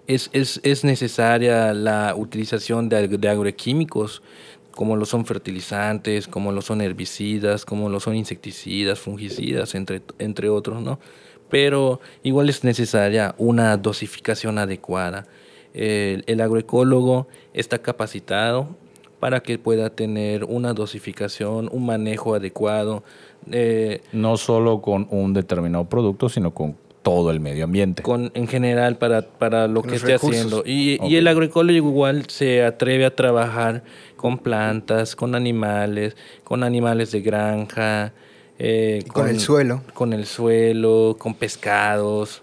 [0.07, 4.23] Es, es, es necesaria la utilización de, de, agroquímicos,
[4.73, 10.51] como lo son fertilizantes, como lo son herbicidas, como lo son insecticidas, fungicidas, entre, entre
[10.51, 11.01] otros, ¿no?
[11.49, 15.27] Pero igual es necesaria una dosificación adecuada.
[15.73, 18.82] El agroecólogo está capacitado
[19.23, 23.05] para que pueda tener una dosificación, un manejo adecuado.
[23.53, 28.03] Eh, no solo con un determinado producto, sino con todo el medio ambiente.
[28.03, 30.65] Con, en general, para, para lo que esté haciendo.
[30.67, 33.85] Y, y, el agroecólogo igual se atreve a trabajar
[34.17, 38.13] con plantas, con animales, con animales de granja.
[38.59, 39.83] Eh, con, con, el suelo.
[39.95, 42.43] Con el suelo, con pescados.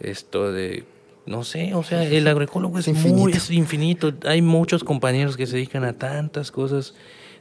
[0.00, 0.82] Esto de
[1.26, 3.18] no sé, o sea, el agroecólogo es, infinito.
[3.18, 4.12] Muy, es infinito.
[4.26, 6.94] Hay muchos compañeros que se dedican a tantas cosas.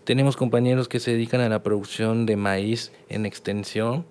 [0.06, 4.06] Tenemos compañeros que se dedican a la producción de maíz en extensión,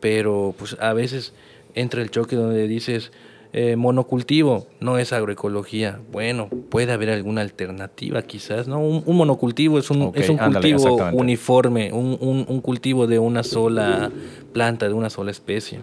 [0.00, 1.32] pero pues a veces
[1.74, 3.10] entra el choque donde dices,
[3.54, 6.00] eh, monocultivo no es agroecología.
[6.12, 8.80] Bueno, puede haber alguna alternativa quizás, ¿no?
[8.80, 14.10] Un, monocultivo es un, es un cultivo uniforme, un, un, un cultivo de una sola
[14.52, 15.80] planta, de una sola especie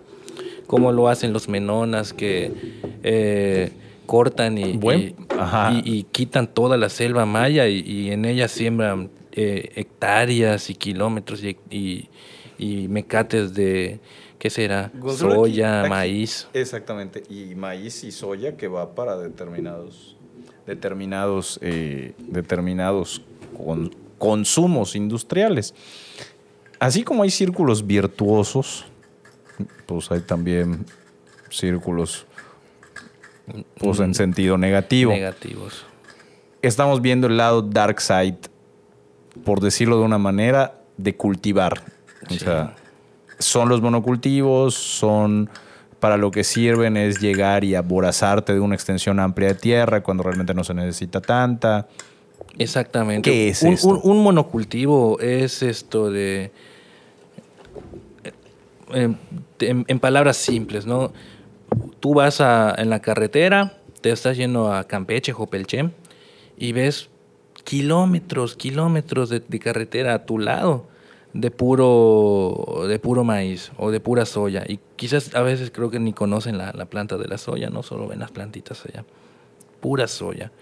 [0.67, 2.51] como lo hacen los menonas que
[3.03, 3.71] eh,
[4.05, 4.79] cortan y,
[5.83, 12.09] y, quitan toda la selva maya y, en ella siembran eh, hectáreas y kilómetros y,
[12.87, 13.99] mecates de,
[14.39, 14.91] ¿qué será?
[15.17, 16.47] Soya, maíz.
[16.53, 20.15] Exactamente, y maíz y soya que va para determinados,
[20.65, 23.21] determinados, eh, determinados
[24.17, 25.73] consumos industriales.
[26.79, 28.85] Así como hay círculos virtuosos,
[29.85, 30.85] pues hay también
[31.49, 32.25] círculos
[33.77, 35.11] pues, en sentido negativo.
[35.11, 35.85] Negativos.
[36.61, 38.37] Estamos viendo el lado dark side,
[39.43, 41.83] por decirlo de una manera, de cultivar.
[42.29, 42.75] O sea,
[43.37, 45.49] son los monocultivos, son
[45.99, 50.23] para lo que sirven es llegar y aborazarte de una extensión amplia de tierra cuando
[50.23, 51.87] realmente no se necesita tanta.
[52.57, 53.29] Exactamente.
[53.29, 53.87] ¿Qué es un, esto?
[53.89, 56.51] un- un monocultivo es esto de.
[58.91, 61.11] En, palabras simples, ¿no?
[61.99, 65.91] Tú vas a- en la carretera, te estás yendo a Campeche, Jopelchem,
[66.57, 67.09] y ves
[67.63, 70.85] kilómetros, kilómetros de, de carretera a tu lado
[71.35, 74.63] de puro, de puro maíz o de pura soya.
[74.65, 77.83] Y quizás a veces creo que ni conocen la, la planta de la soya, no
[77.83, 79.03] solo ven las plantitas allá.
[79.81, 80.53] Pura soya.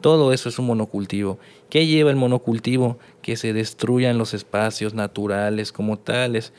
[0.00, 1.38] Todo eso es un monocultivo.
[1.70, 2.98] ¿Qué lleva el monocultivo?
[3.20, 6.52] Que se destruyan los espacios naturales como tales.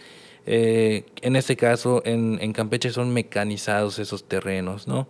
[0.45, 5.07] Eh, en este caso, en, en Campeche son mecanizados esos terrenos, ¿no?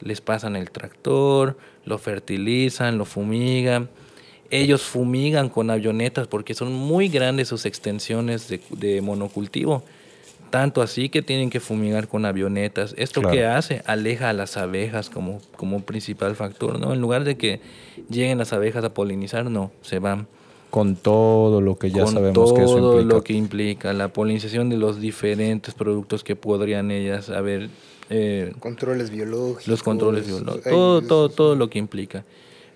[0.00, 3.88] Les pasan el tractor, lo fertilizan, lo fumigan.
[4.50, 9.82] Ellos fumigan con avionetas porque son muy grandes sus extensiones de, de monocultivo.
[10.50, 12.94] Tanto así que tienen que fumigar con avionetas.
[12.96, 13.34] ¿Esto Claro.
[13.34, 13.82] qué hace?
[13.86, 16.92] Aleja a las abejas como, como principal factor, ¿no?
[16.92, 17.60] En lugar de que
[18.08, 20.28] lleguen las abejas a polinizar, no, se van.
[20.70, 23.14] Con todo lo que ya con sabemos todo que eso implica.
[23.14, 27.68] lo que implica la polinización de los diferentes productos que podrían ellas haber
[28.10, 29.68] eh, Controles biológicos.
[29.68, 32.24] los controles biológicos, todo, todo, todo lo que implica.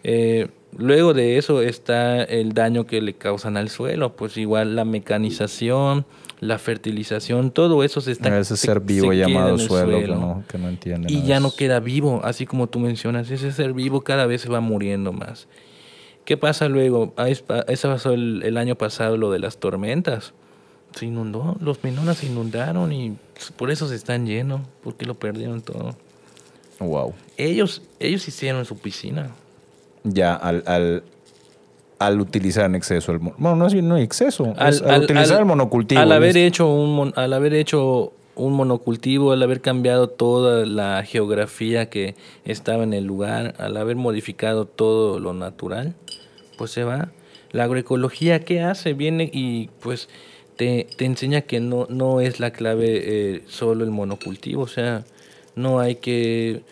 [0.02, 4.84] Eh, luego de eso está el daño que le causan al suelo, pues igual la
[4.84, 6.06] mecanización,
[6.40, 8.38] la fertilización, todo eso se está...
[8.38, 11.12] ese se- ser vivo se llamado suelo, Que, no, que no entiende.
[11.12, 14.40] y nada ya no queda vivo, así como tú mencionas, ese ser vivo cada vez
[14.42, 15.48] se va muriendo más.
[16.30, 17.10] ¿Qué pasa luego?
[17.10, 20.32] Pa- Eso pasó el, el año pasado, lo de las tormentas.
[20.94, 23.16] Se inundó, los menonas se inundaron y
[23.56, 25.96] por eso se están llenos, porque lo perdieron todo.
[26.78, 27.14] Wow.
[27.36, 29.30] Ellos, ellos hicieron su piscina.
[30.04, 31.02] Ya al, al,
[31.98, 34.54] al utilizar en exceso el Bueno, no es no hay exceso.
[34.56, 36.00] Al, es al al- utilizar al- el monocultivo.
[36.00, 41.90] Al haber hecho un al haber hecho un monocultivo, al haber cambiado toda la geografía
[41.90, 42.14] que
[42.44, 45.94] estaba en el lugar, al haber modificado todo lo natural,
[46.56, 47.10] pues se va.
[47.52, 48.92] La agroecología, ¿qué hace?
[48.94, 50.08] Viene y pues
[50.56, 55.04] te, te enseña que no, no es la clave eh, solo el monocultivo, o sea,
[55.56, 56.62] no hay que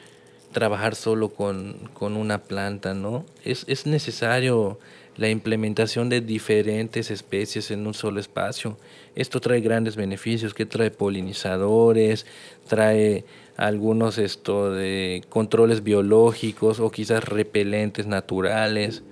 [0.53, 3.25] trabajar solo con, con una planta, ¿no?
[3.45, 4.79] Es, es necesario
[5.17, 8.79] la implementación de diferentes especies en un solo espacio.
[9.19, 12.25] Esto trae grandes beneficios, que trae polinizadores,
[12.69, 13.25] trae
[13.57, 19.03] algunos esto de controles biológicos o quizás repelentes naturales.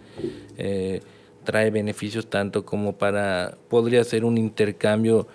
[0.59, 1.01] eh,
[1.45, 5.27] trae beneficios tanto como para podría ser un intercambio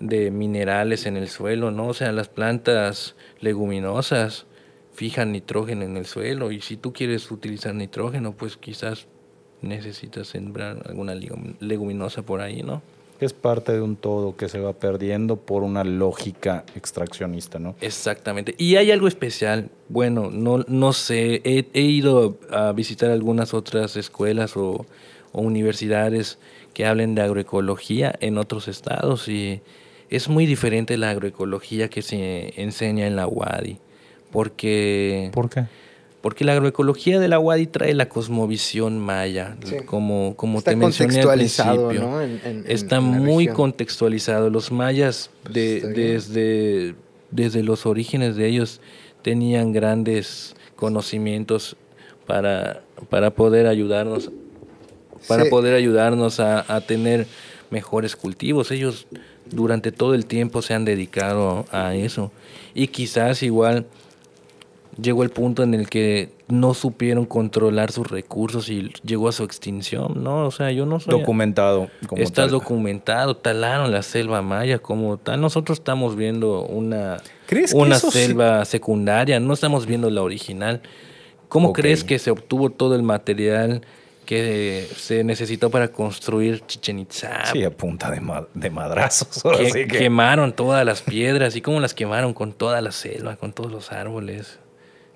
[0.00, 1.88] de minerales en el suelo, ¿no?
[1.88, 4.46] O sea, las plantas leguminosas
[4.92, 9.06] fijan nitrógeno en el suelo y si tú quieres utilizar nitrógeno, pues quizás
[9.62, 12.82] necesitas sembrar alguna legum- leguminosa por ahí, ¿no?
[13.20, 17.74] Es parte de un todo que se va perdiendo por una lógica extraccionista, ¿no?
[17.80, 18.54] Exactamente.
[18.58, 19.70] Y hay algo especial.
[19.88, 24.86] Bueno, no, no sé, he, he ido a visitar algunas otras escuelas o,
[25.32, 26.38] o universidades
[26.74, 29.62] que hablen de agroecología en otros estados y
[30.10, 33.78] es muy diferente la agroecología que se enseña en la UADI.
[34.30, 35.64] Porque, ¿Por qué?
[36.20, 39.76] Porque la agroecología de la UADI trae la cosmovisión maya, Sí.
[39.84, 41.92] como, como Está te mencioné al principio.
[42.00, 42.20] ¿no?
[42.20, 43.54] En- en- Está en muy región.
[43.56, 44.50] contextualizado.
[44.50, 45.94] Los mayas, de- bien.
[45.94, 46.94] desde,
[47.30, 48.80] desde los orígenes de ellos,
[49.22, 51.76] tenían grandes conocimientos
[52.26, 54.30] para, para poder ayudarnos,
[55.28, 55.50] para Sí.
[55.50, 57.26] poder ayudarnos a, a tener
[57.70, 58.70] mejores cultivos.
[58.70, 59.06] Ellos
[59.50, 62.32] durante todo el tiempo se han dedicado a eso.
[62.74, 63.86] Y quizás igual
[65.00, 69.44] llegó el punto en el que no supieron controlar sus recursos y llegó a su
[69.44, 70.46] extinción, ¿no?
[70.46, 71.18] O sea, yo no soy...
[71.18, 71.88] Documentado.
[72.06, 72.50] Como Está tal.
[72.52, 75.40] documentado, talaron la selva maya como tal.
[75.40, 80.80] Nosotros estamos viendo una, ¿Crees que una sí- selva secundaria, no estamos viendo la original.
[81.48, 83.82] ¿Cómo crees que se obtuvo todo el material
[84.24, 87.44] que se necesitó para construir Chichen Itza?
[87.52, 89.42] Sí, a punta de, ma- de madrazos.
[89.56, 93.52] Que- que- Quemaron todas las piedras y cómo las quemaron con toda la selva, con
[93.52, 94.58] todos los árboles.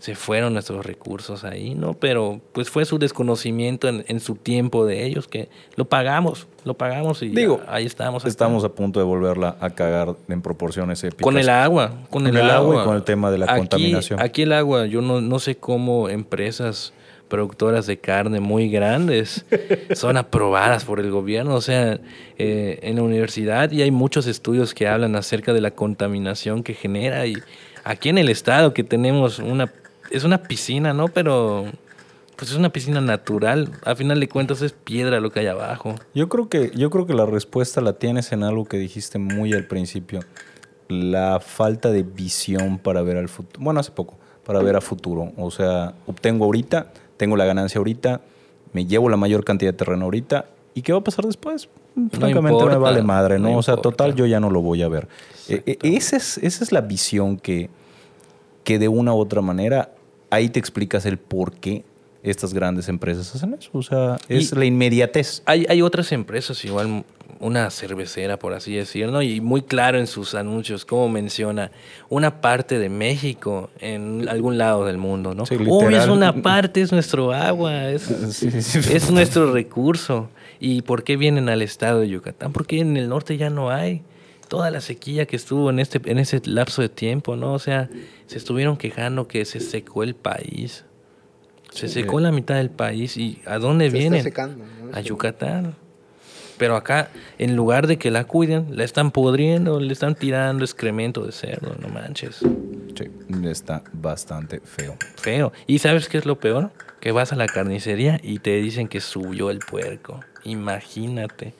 [0.01, 1.95] Se fueron nuestros recursos ahí, ¿no?
[1.95, 6.75] Pero pues fue su desconocimiento en, en su tiempo de ellos que lo pagamos, lo
[6.75, 8.23] pagamos y Digo, ahí estamos.
[8.25, 8.29] acá.
[8.31, 11.23] Estamos a punto de volverla a cagar en proporciones épicas.
[11.23, 12.83] con el agua, con, el, agua.
[12.83, 14.21] y con el tema de la Aquí- contaminación.
[14.21, 16.93] Aquí el agua, yo no, no sé cómo empresas
[17.29, 19.45] productoras de carne muy grandes
[19.95, 22.01] son aprobadas por el gobierno, o sea,
[22.39, 26.75] eh, en la universidad y hay muchos estudios que hablan acerca de la contaminación que
[26.75, 27.35] genera y
[27.85, 29.71] aquí en el estado que tenemos una,
[30.11, 31.09] es una piscina, ¿no?
[31.09, 31.67] Pero
[32.37, 35.95] pues es una piscina natural, a final de cuentas es piedra lo que hay abajo.
[36.15, 39.53] Yo creo que, yo creo que la respuesta la tienes en algo que dijiste muy
[39.53, 40.21] al principio,
[40.89, 44.15] la falta de visión para ver al futuro, bueno, hace poco,
[44.47, 46.87] para ver a futuro, o sea, obtengo ahorita
[47.21, 48.23] tengo la ganancia ahorita,
[48.73, 51.69] me llevo la mayor cantidad de terreno ahorita, ¿y qué va a pasar después?
[52.13, 53.59] Francamente me vale madre, ¿no?
[53.59, 55.07] o sea, total, yo ya no lo voy a ver.
[55.47, 57.69] E, e, esa, es, esa es la visión que,
[58.65, 59.91] que de una u otra manera,
[60.31, 61.85] ahí te explicas el por qué
[62.23, 63.71] estas grandes empresas hacen eso.
[63.73, 65.43] O sea, es la inmediatez.
[65.47, 67.05] Hay, hay otras empresas igual
[67.41, 71.71] una cervecera, por así decirlo, y muy claro en sus anuncios, como menciona,
[72.11, 75.45] una parte de México en algún lado del mundo, ¿no?
[75.51, 80.29] Uy, es una parte, es nuestro agua, es, es nuestro recurso.
[80.63, 82.53] ¿Y por qué vienen al estado de Yucatán?
[82.53, 84.03] Porque en el norte ya no hay
[84.51, 87.55] toda la sequía que estuvo en este en ese lapso de tiempo, ¿no?
[87.55, 87.89] O sea,
[88.27, 90.85] se estuvieron quejando que se secó el país.
[91.73, 94.27] Se secó la mitad del país y ¿a dónde vienen?
[94.93, 95.77] A Yucatán.
[96.59, 101.25] Pero acá, en lugar de que la cuiden, la están pudriendo, le están tirando excremento
[101.25, 102.39] de cerdo, no manches.
[102.39, 103.05] Sí,
[103.45, 104.97] está bastante feo.
[105.15, 105.53] Feo.
[105.69, 106.73] ¿Y sabes qué es lo peor?
[106.99, 110.21] Que vas a la carnicería y te dicen que subió el puerco.
[110.43, 111.55] Imagínate.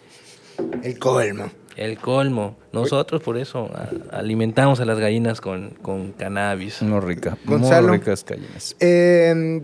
[0.83, 1.51] El colmo.
[1.77, 2.57] El colmo.
[2.73, 3.71] Nosotros por eso
[4.11, 6.83] alimentamos a las gallinas con, con cannabis.
[6.83, 7.37] Muy rica.
[7.45, 8.77] muy ricas gallinas.
[8.81, 9.63] Eh,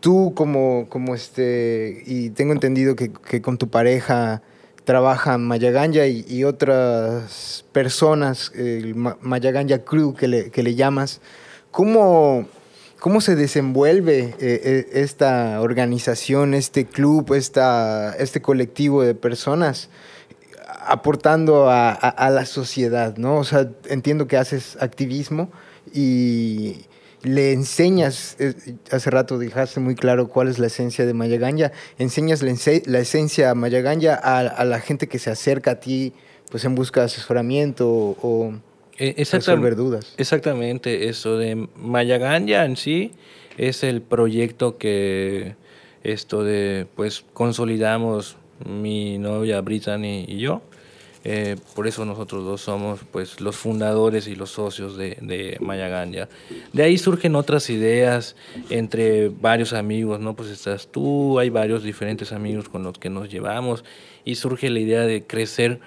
[0.00, 4.42] tú como, como este, y tengo entendido que, que con tu pareja
[4.86, 11.20] trabaja Mayaganya y, otras personas, el Mayaganya Crew que le, que le llamas,
[11.72, 12.46] ¿cómo,
[13.00, 19.90] cómo se desenvuelve eh, eh, esta organización, este club, esta, este colectivo de personas?
[20.86, 23.38] Aportando a, a, la sociedad, ¿no?
[23.38, 25.50] O sea, entiendo que haces activismo
[25.92, 26.86] y,
[27.26, 28.36] le enseñas,
[28.90, 34.14] hace rato dejaste muy claro cuál es la esencia de Mayaganya, enseñas la, esencia Mayaganya
[34.14, 36.12] a, a, la gente que se acerca a ti
[36.50, 38.54] pues en busca de asesoramiento o
[38.98, 40.14] eh, resolver dudas.
[40.16, 43.12] Exactamente, eso de Mayaganya en sí
[43.58, 45.56] es el proyecto que
[46.04, 50.62] esto de pues consolidamos mi novia Brittany y yo
[51.28, 56.28] eh, por eso nosotros dos somos pues, los fundadores y los socios de, de Mayaganya.
[56.72, 58.36] De ahí surgen otras ideas
[58.70, 60.36] entre varios amigos, ¿no?
[60.36, 63.84] Pues estás tú, hay varios diferentes amigos con los que nos llevamos
[64.24, 65.80] y surge la idea de crecer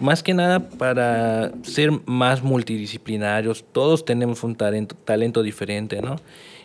[0.00, 3.64] más que nada para ser más multidisciplinarios.
[3.70, 6.16] Todos tenemos un talento, talento diferente, ¿no?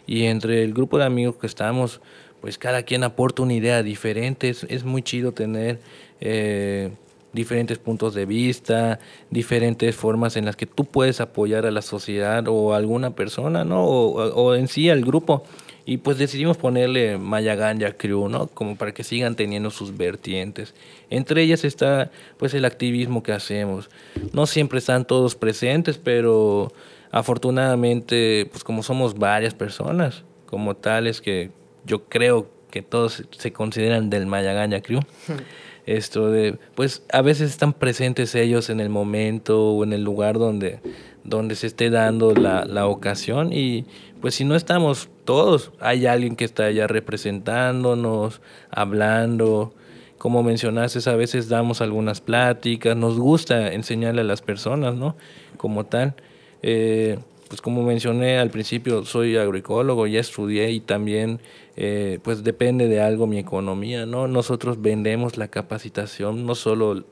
[0.07, 2.01] Y entre el grupo de amigos que estamos,
[2.41, 4.49] pues cada quien aporta una idea diferente.
[4.49, 5.79] Es, muy chido tener...
[6.19, 6.89] Eh,
[7.33, 12.47] diferentes puntos de vista, diferentes formas en las que tú puedes apoyar a la sociedad
[12.47, 13.85] o a alguna persona, ¿no?
[13.85, 15.43] O, en sí al grupo.
[15.83, 18.47] Y pues decidimos ponerle Mayaganya Crew, ¿no?
[18.47, 20.75] Como para que sigan teniendo sus vertientes.
[21.09, 23.89] Entre ellas está pues el activismo que hacemos.
[24.31, 26.71] No siempre están todos presentes, pero
[27.11, 31.49] afortunadamente pues como somos varias personas, como tales que
[31.85, 35.01] yo creo que todos se consideran del Mayaganya Crew.
[35.85, 40.37] esto de, pues a veces están presentes ellos en el momento o en el lugar
[40.37, 40.79] donde,
[41.23, 43.85] donde se esté dando la, la ocasión y
[44.21, 49.73] pues si no estamos todos, hay alguien que está allá representándonos, hablando,
[50.21, 55.15] como mencionaste, a veces damos algunas pláticas, nos gusta enseñarle a las personas, ¿no?
[55.57, 56.13] Como tal.
[56.61, 57.17] Eh,
[57.51, 61.41] pues como mencioné al principio, soy agroecólogo, ya estudié y también
[61.75, 64.29] eh, pues depende de algo mi economía, ¿no?
[64.29, 67.03] Nosotros vendemos la capacitación no solo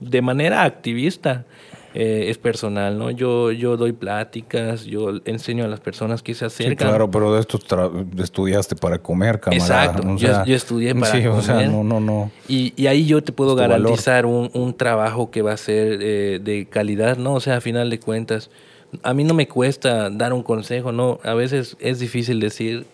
[0.00, 1.44] de manera activista,
[1.92, 3.10] eh, es personal, ¿no?
[3.10, 6.70] Yo, yo doy pláticas, yo enseño a las personas que se acercan.
[6.70, 7.58] Sí, claro, pero de esto
[8.18, 9.84] estudiaste para comer, camarada.
[9.84, 12.30] Exacto, yo, estudié para sí, O sea, no, no, no.
[12.48, 16.40] Y, y ahí yo te puedo garantizar un, un, trabajo que va a ser eh,
[16.42, 17.34] de calidad, ¿no?
[17.34, 18.48] O sea, a final de cuentas,
[19.02, 21.18] a mí no me cuesta dar un consejo, ¿no?
[21.24, 22.86] A veces es difícil decir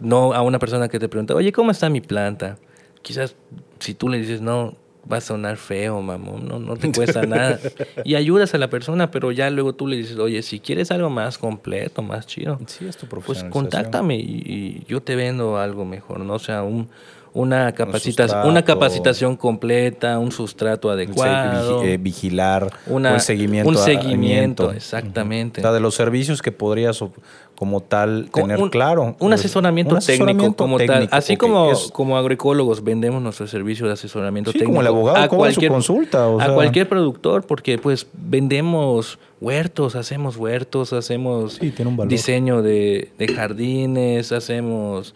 [0.00, 2.58] no a una persona que te pregunta, oye, ¿cómo está mi planta?
[3.02, 3.36] Quizás
[3.78, 4.74] si tú le dices, no,
[5.10, 7.58] va a sonar feo, mamón, no, no te cuesta nada.
[8.04, 11.10] Y ayudas a la persona, pero ya luego tú le dices, oye, si quieres algo
[11.10, 16.20] más completo, más chido, sí, es tu pues contáctame y, yo te vendo algo mejor,
[16.20, 16.34] ¿no?
[16.34, 16.88] O sea, un,
[17.34, 25.60] una capacitación, una capacitación completa, un sustrato adecuado, eh, vigilar, un seguimiento, un seguimiento, exactamente.
[25.60, 27.02] O sea, de los servicios que podrías
[27.56, 29.16] como tal tener claro.
[29.18, 34.70] Un asesoramiento, técnico como tal, así como como agroecólogos vendemos nuestro servicio de asesoramiento técnico
[34.70, 40.92] como el abogado a cualquier consulta, a cualquier productor, porque pues vendemos huertos, hacemos huertos,
[40.92, 41.60] hacemos
[42.06, 45.14] diseño de, de jardines, hacemos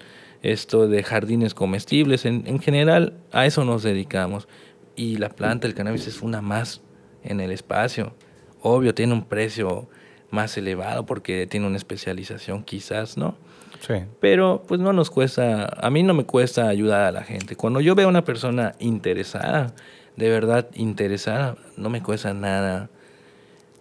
[0.52, 2.24] esto de jardines comestibles.
[2.24, 4.48] En, general, a eso nos dedicamos.
[4.94, 6.82] Y la planta, el cannabis, es una más
[7.22, 8.14] en el espacio.
[8.62, 9.88] Obvio, tiene un precio
[10.30, 13.36] más elevado porque tiene una especialización, quizás, ¿no?
[13.80, 13.94] Sí.
[14.20, 17.56] Pero pues no nos cuesta, a mí no me cuesta ayudar a la gente.
[17.56, 19.74] Cuando yo veo a una persona interesada,
[20.16, 22.90] de verdad interesada, no me cuesta nada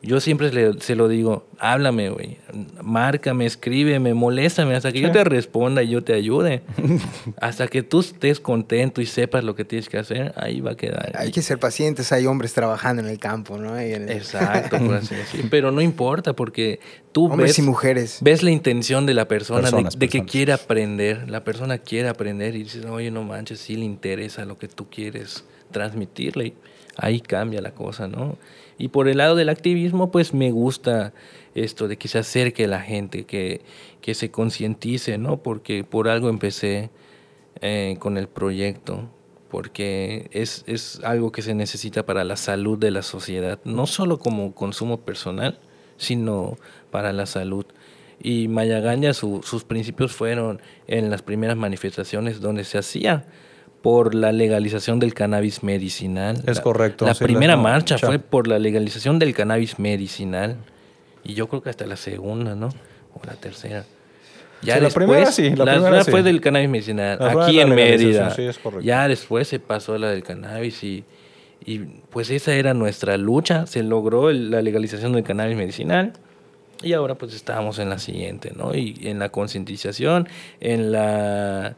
[0.05, 2.37] yo siempre se lo digo, háblame, güey,
[2.81, 6.61] márcame, escríbeme, moléstame hasta que yo te responda y yo te ayude.
[7.41, 10.75] hasta que tú estés contento y sepas lo que tienes que hacer, ahí va a
[10.77, 11.13] quedar.
[11.17, 13.77] Hay que ser pacientes, hay hombres trabajando en el campo, ¿no?
[13.79, 15.47] Exacto, por así decirlo.
[15.51, 16.79] Pero no importa porque
[17.11, 18.17] tú hombres ves, y mujeres.
[18.21, 21.29] ves la intención de la persona, de, que quiere aprender.
[21.29, 24.87] La persona quiere aprender y dices, oye, no manches, sí le interesa lo que tú
[24.87, 26.53] quieres transmitirle.
[26.95, 28.37] Ahí cambia la cosa, ¿no?
[28.77, 31.13] Y por el lado del activismo, pues me gusta
[31.53, 33.61] esto de que se acerque la gente, que,
[34.01, 35.37] que se concientice, ¿no?
[35.37, 36.89] Porque por algo empecé
[37.61, 39.09] eh, con el proyecto,
[39.49, 44.19] porque es, es algo que se necesita para la salud de la sociedad, no solo
[44.19, 45.59] como consumo personal,
[45.97, 46.57] sino
[46.91, 47.65] para la salud.
[48.21, 53.25] Y Mayagaña, sus principios fueron en las primeras manifestaciones donde se hacía
[53.85, 56.41] por la legalización del cannabis medicinal.
[56.47, 57.05] Es correcto.
[57.05, 60.55] La primera marcha fue por la legalización del cannabis medicinal.
[61.23, 62.69] Y yo creo que hasta la segunda, ¿no?
[63.13, 63.85] O la tercera.
[64.63, 65.51] Ya la primera sí.
[65.51, 68.31] La, primera, fue del cannabis medicinal, aquí en Mérida.
[68.31, 68.83] Sí, es correcto.
[68.83, 71.03] Ya después se pasó a la del cannabis y,
[71.63, 71.77] y
[72.09, 73.67] pues esa era nuestra lucha.
[73.67, 76.13] Se logró la legalización del cannabis medicinal.
[76.81, 78.73] Y ahora pues estábamos en la siguiente, ¿no?
[78.73, 80.27] Y en la concientización,
[80.59, 81.77] en la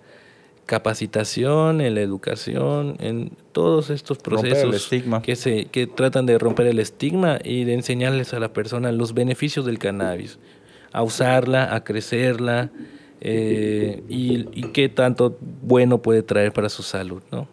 [0.67, 4.91] capacitación, en la educación, en todos estos procesos
[5.23, 9.15] que se que tratan de romper el estigma y de enseñarles a la persona los
[9.15, 10.37] beneficios del cannabis,
[10.91, 12.69] a usarla, a crecerla
[13.21, 14.43] eh, y,
[14.73, 17.47] qué tanto bueno puede traer para su salud, ¿no?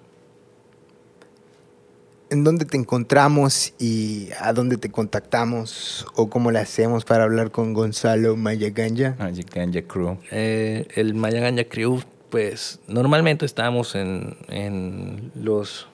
[2.30, 7.52] ¿En dónde te encontramos y a dónde te contactamos o cómo le hacemos para hablar
[7.52, 9.14] con Gonzalo Mayaganja?
[9.18, 10.18] Mayaganja Crew.
[10.32, 12.00] Eh, el Mayaganja Crew
[12.34, 15.86] pues normalmente estamos en, los...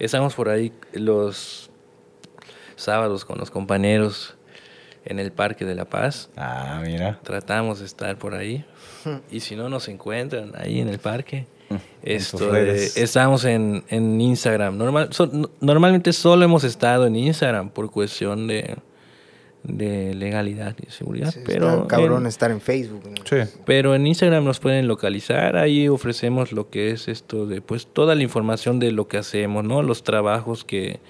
[0.00, 1.70] Estamos por ahí los
[2.74, 4.34] sábados con los compañeros
[5.04, 6.30] en el Parque de la Paz.
[6.36, 7.20] Ah, mira.
[7.22, 8.64] Tratamos de estar por ahí.
[9.30, 11.46] Y si no nos encuentran ahí en el parque,
[12.02, 14.76] esto estamos en, Instagram.
[14.76, 15.10] Normal,
[15.60, 18.78] normalmente solo hemos estado en Instagram por cuestión de,
[19.62, 21.34] de legalidad y seguridad.
[21.44, 23.02] pero cabrón estar en Facebook.
[23.66, 28.14] Pero en Instagram nos pueden localizar, ahí ofrecemos lo que es esto de pues toda
[28.14, 29.82] la información de lo que hacemos, ¿no?
[29.82, 31.00] Los trabajos que,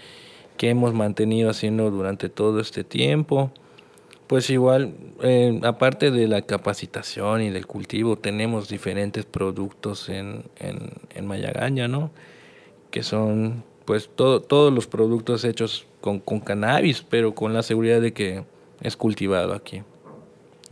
[0.56, 3.52] que hemos mantenido haciendo durante todo este tiempo.
[4.26, 10.92] Pues igual, eh, aparte de la capacitación y del cultivo, tenemos diferentes productos en, en,
[11.14, 12.12] en Mayagaña, ¿no?
[12.92, 18.44] Que son pues todos los productos hechos con, cannabis, pero con la seguridad de que
[18.80, 19.82] es cultivado aquí.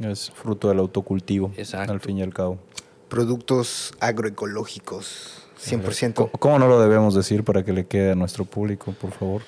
[0.00, 1.92] Es fruto del autocultivo, Exacto.
[1.92, 2.58] al fin y al cabo.
[3.08, 6.30] Productos agroecológicos, 100%.
[6.38, 9.42] ¿Cómo no lo debemos decir para que le quede a nuestro público, por favor?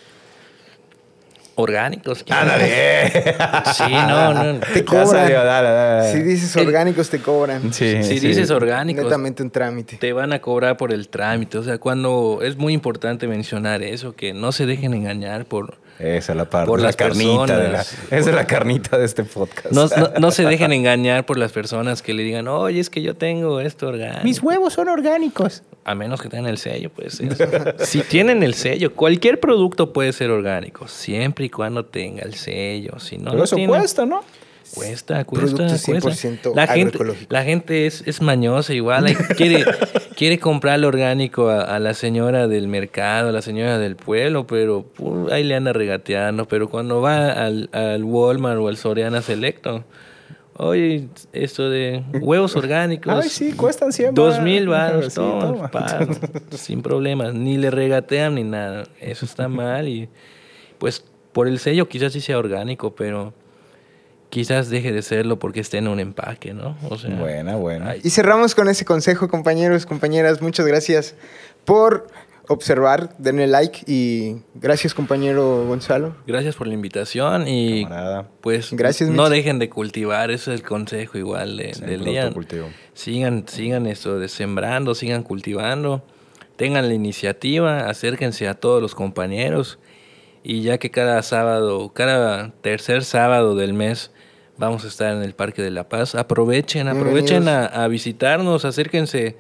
[1.60, 2.24] Orgánicos.
[2.28, 3.10] ¡Ándale!
[3.74, 4.60] sí, no, no.
[4.60, 6.12] Te cobran.
[6.12, 7.72] Si dices orgánicos, te cobran.
[7.72, 9.04] si dices orgánicos.
[9.04, 9.96] Netamente un trámite.
[9.96, 11.58] Te van a cobrar por el trámite.
[11.58, 15.78] O sea, cuando es muy importante mencionar eso, que no se dejen engañar por.
[16.00, 16.66] Esa es la parte.
[16.66, 17.58] Por la carnita.
[17.58, 19.70] De esa es la carnita de este podcast.
[19.70, 19.86] No,
[20.18, 23.60] no, se dejen engañar por las personas que le digan, oye, es que yo tengo
[23.60, 24.24] esto orgánico.
[24.24, 25.62] Mis huevos son orgánicos.
[25.84, 27.76] A menos que tengan el sello, puede ser.
[27.80, 32.98] si tienen el sello, cualquier producto puede ser orgánico, siempre y cuando tenga el sello.
[32.98, 34.22] Si no Pero eso cuesta, ¿no?
[34.74, 36.98] Cuesta, cuesta, 100% La gente,
[37.28, 39.06] la gente es, es mañosa igual.
[39.36, 39.64] quiere,
[40.16, 44.86] quiere comprarle orgánico a, la señora del mercado, a la señora del pueblo, pero
[45.30, 46.46] ahí le anda regateando.
[46.46, 49.84] Pero cuando va al, al Walmart o al Soriana Selecto,
[50.62, 53.24] Oye, esto de huevos orgánicos.
[53.24, 55.14] Ay, sí, cuestan 100 Dos mil baros,
[56.50, 57.32] sin problemas.
[57.32, 58.84] Ni le regatean ni nada.
[59.00, 60.10] Eso está mal y
[60.76, 61.02] pues
[61.32, 63.32] por el sello quizás sí sea orgánico, pero
[64.30, 66.76] quizás deje de serlo porque esté en un empaque, ¿no?
[66.88, 67.90] O sea, Buena, buena.
[67.90, 68.00] Ay.
[68.04, 70.40] Y cerramos con ese consejo, compañeros, compañeras.
[70.40, 71.14] Muchas gracias
[71.64, 72.06] por
[72.48, 73.14] observar.
[73.18, 76.16] Denle like y gracias, compañero Gonzalo.
[76.26, 78.28] Gracias por la invitación y Camarada.
[78.40, 79.32] pues Gracias, no Mitch.
[79.32, 82.32] dejen de cultivar, ese es el consejo igual de- del día.
[82.94, 86.04] Sigan, sigan esto de sembrando, sigan cultivando,
[86.56, 89.78] tengan la iniciativa, acérquense a todos los compañeros
[90.42, 94.10] y ya que cada sábado, cada tercer sábado del mes
[94.60, 99.36] vamos a estar en el Parque de la Paz, aprovechen, aprovechen a, a visitarnos, acérquense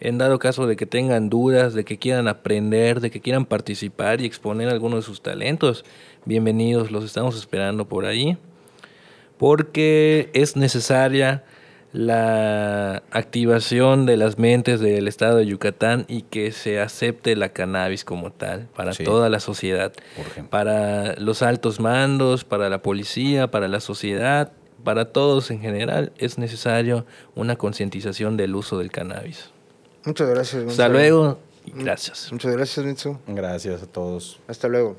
[0.00, 4.20] en dado caso de que tengan dudas, de que quieran aprender, de que quieran participar
[4.20, 5.84] y exponer algunos de sus talentos.
[6.24, 8.36] Bienvenidos, los estamos esperando por ahí
[9.38, 11.44] porque es necesaria
[11.92, 18.04] la activación de las mentes del estado de Yucatán y que se acepte la cannabis
[18.04, 19.04] como tal para Sí.
[19.04, 19.92] toda la sociedad,
[20.50, 24.50] para los altos mandos, para la policía, para la sociedad,
[24.84, 29.50] para todos en general, es necesario una concientización del uso del cannabis.
[30.04, 30.54] Muchas gracias.
[30.54, 30.94] Hasta Gonzalo.
[30.94, 32.30] luego y gracias.
[32.30, 33.18] Muchas gracias, Mitsu.
[33.26, 34.38] Gracias a todos.
[34.46, 34.96] Hasta luego.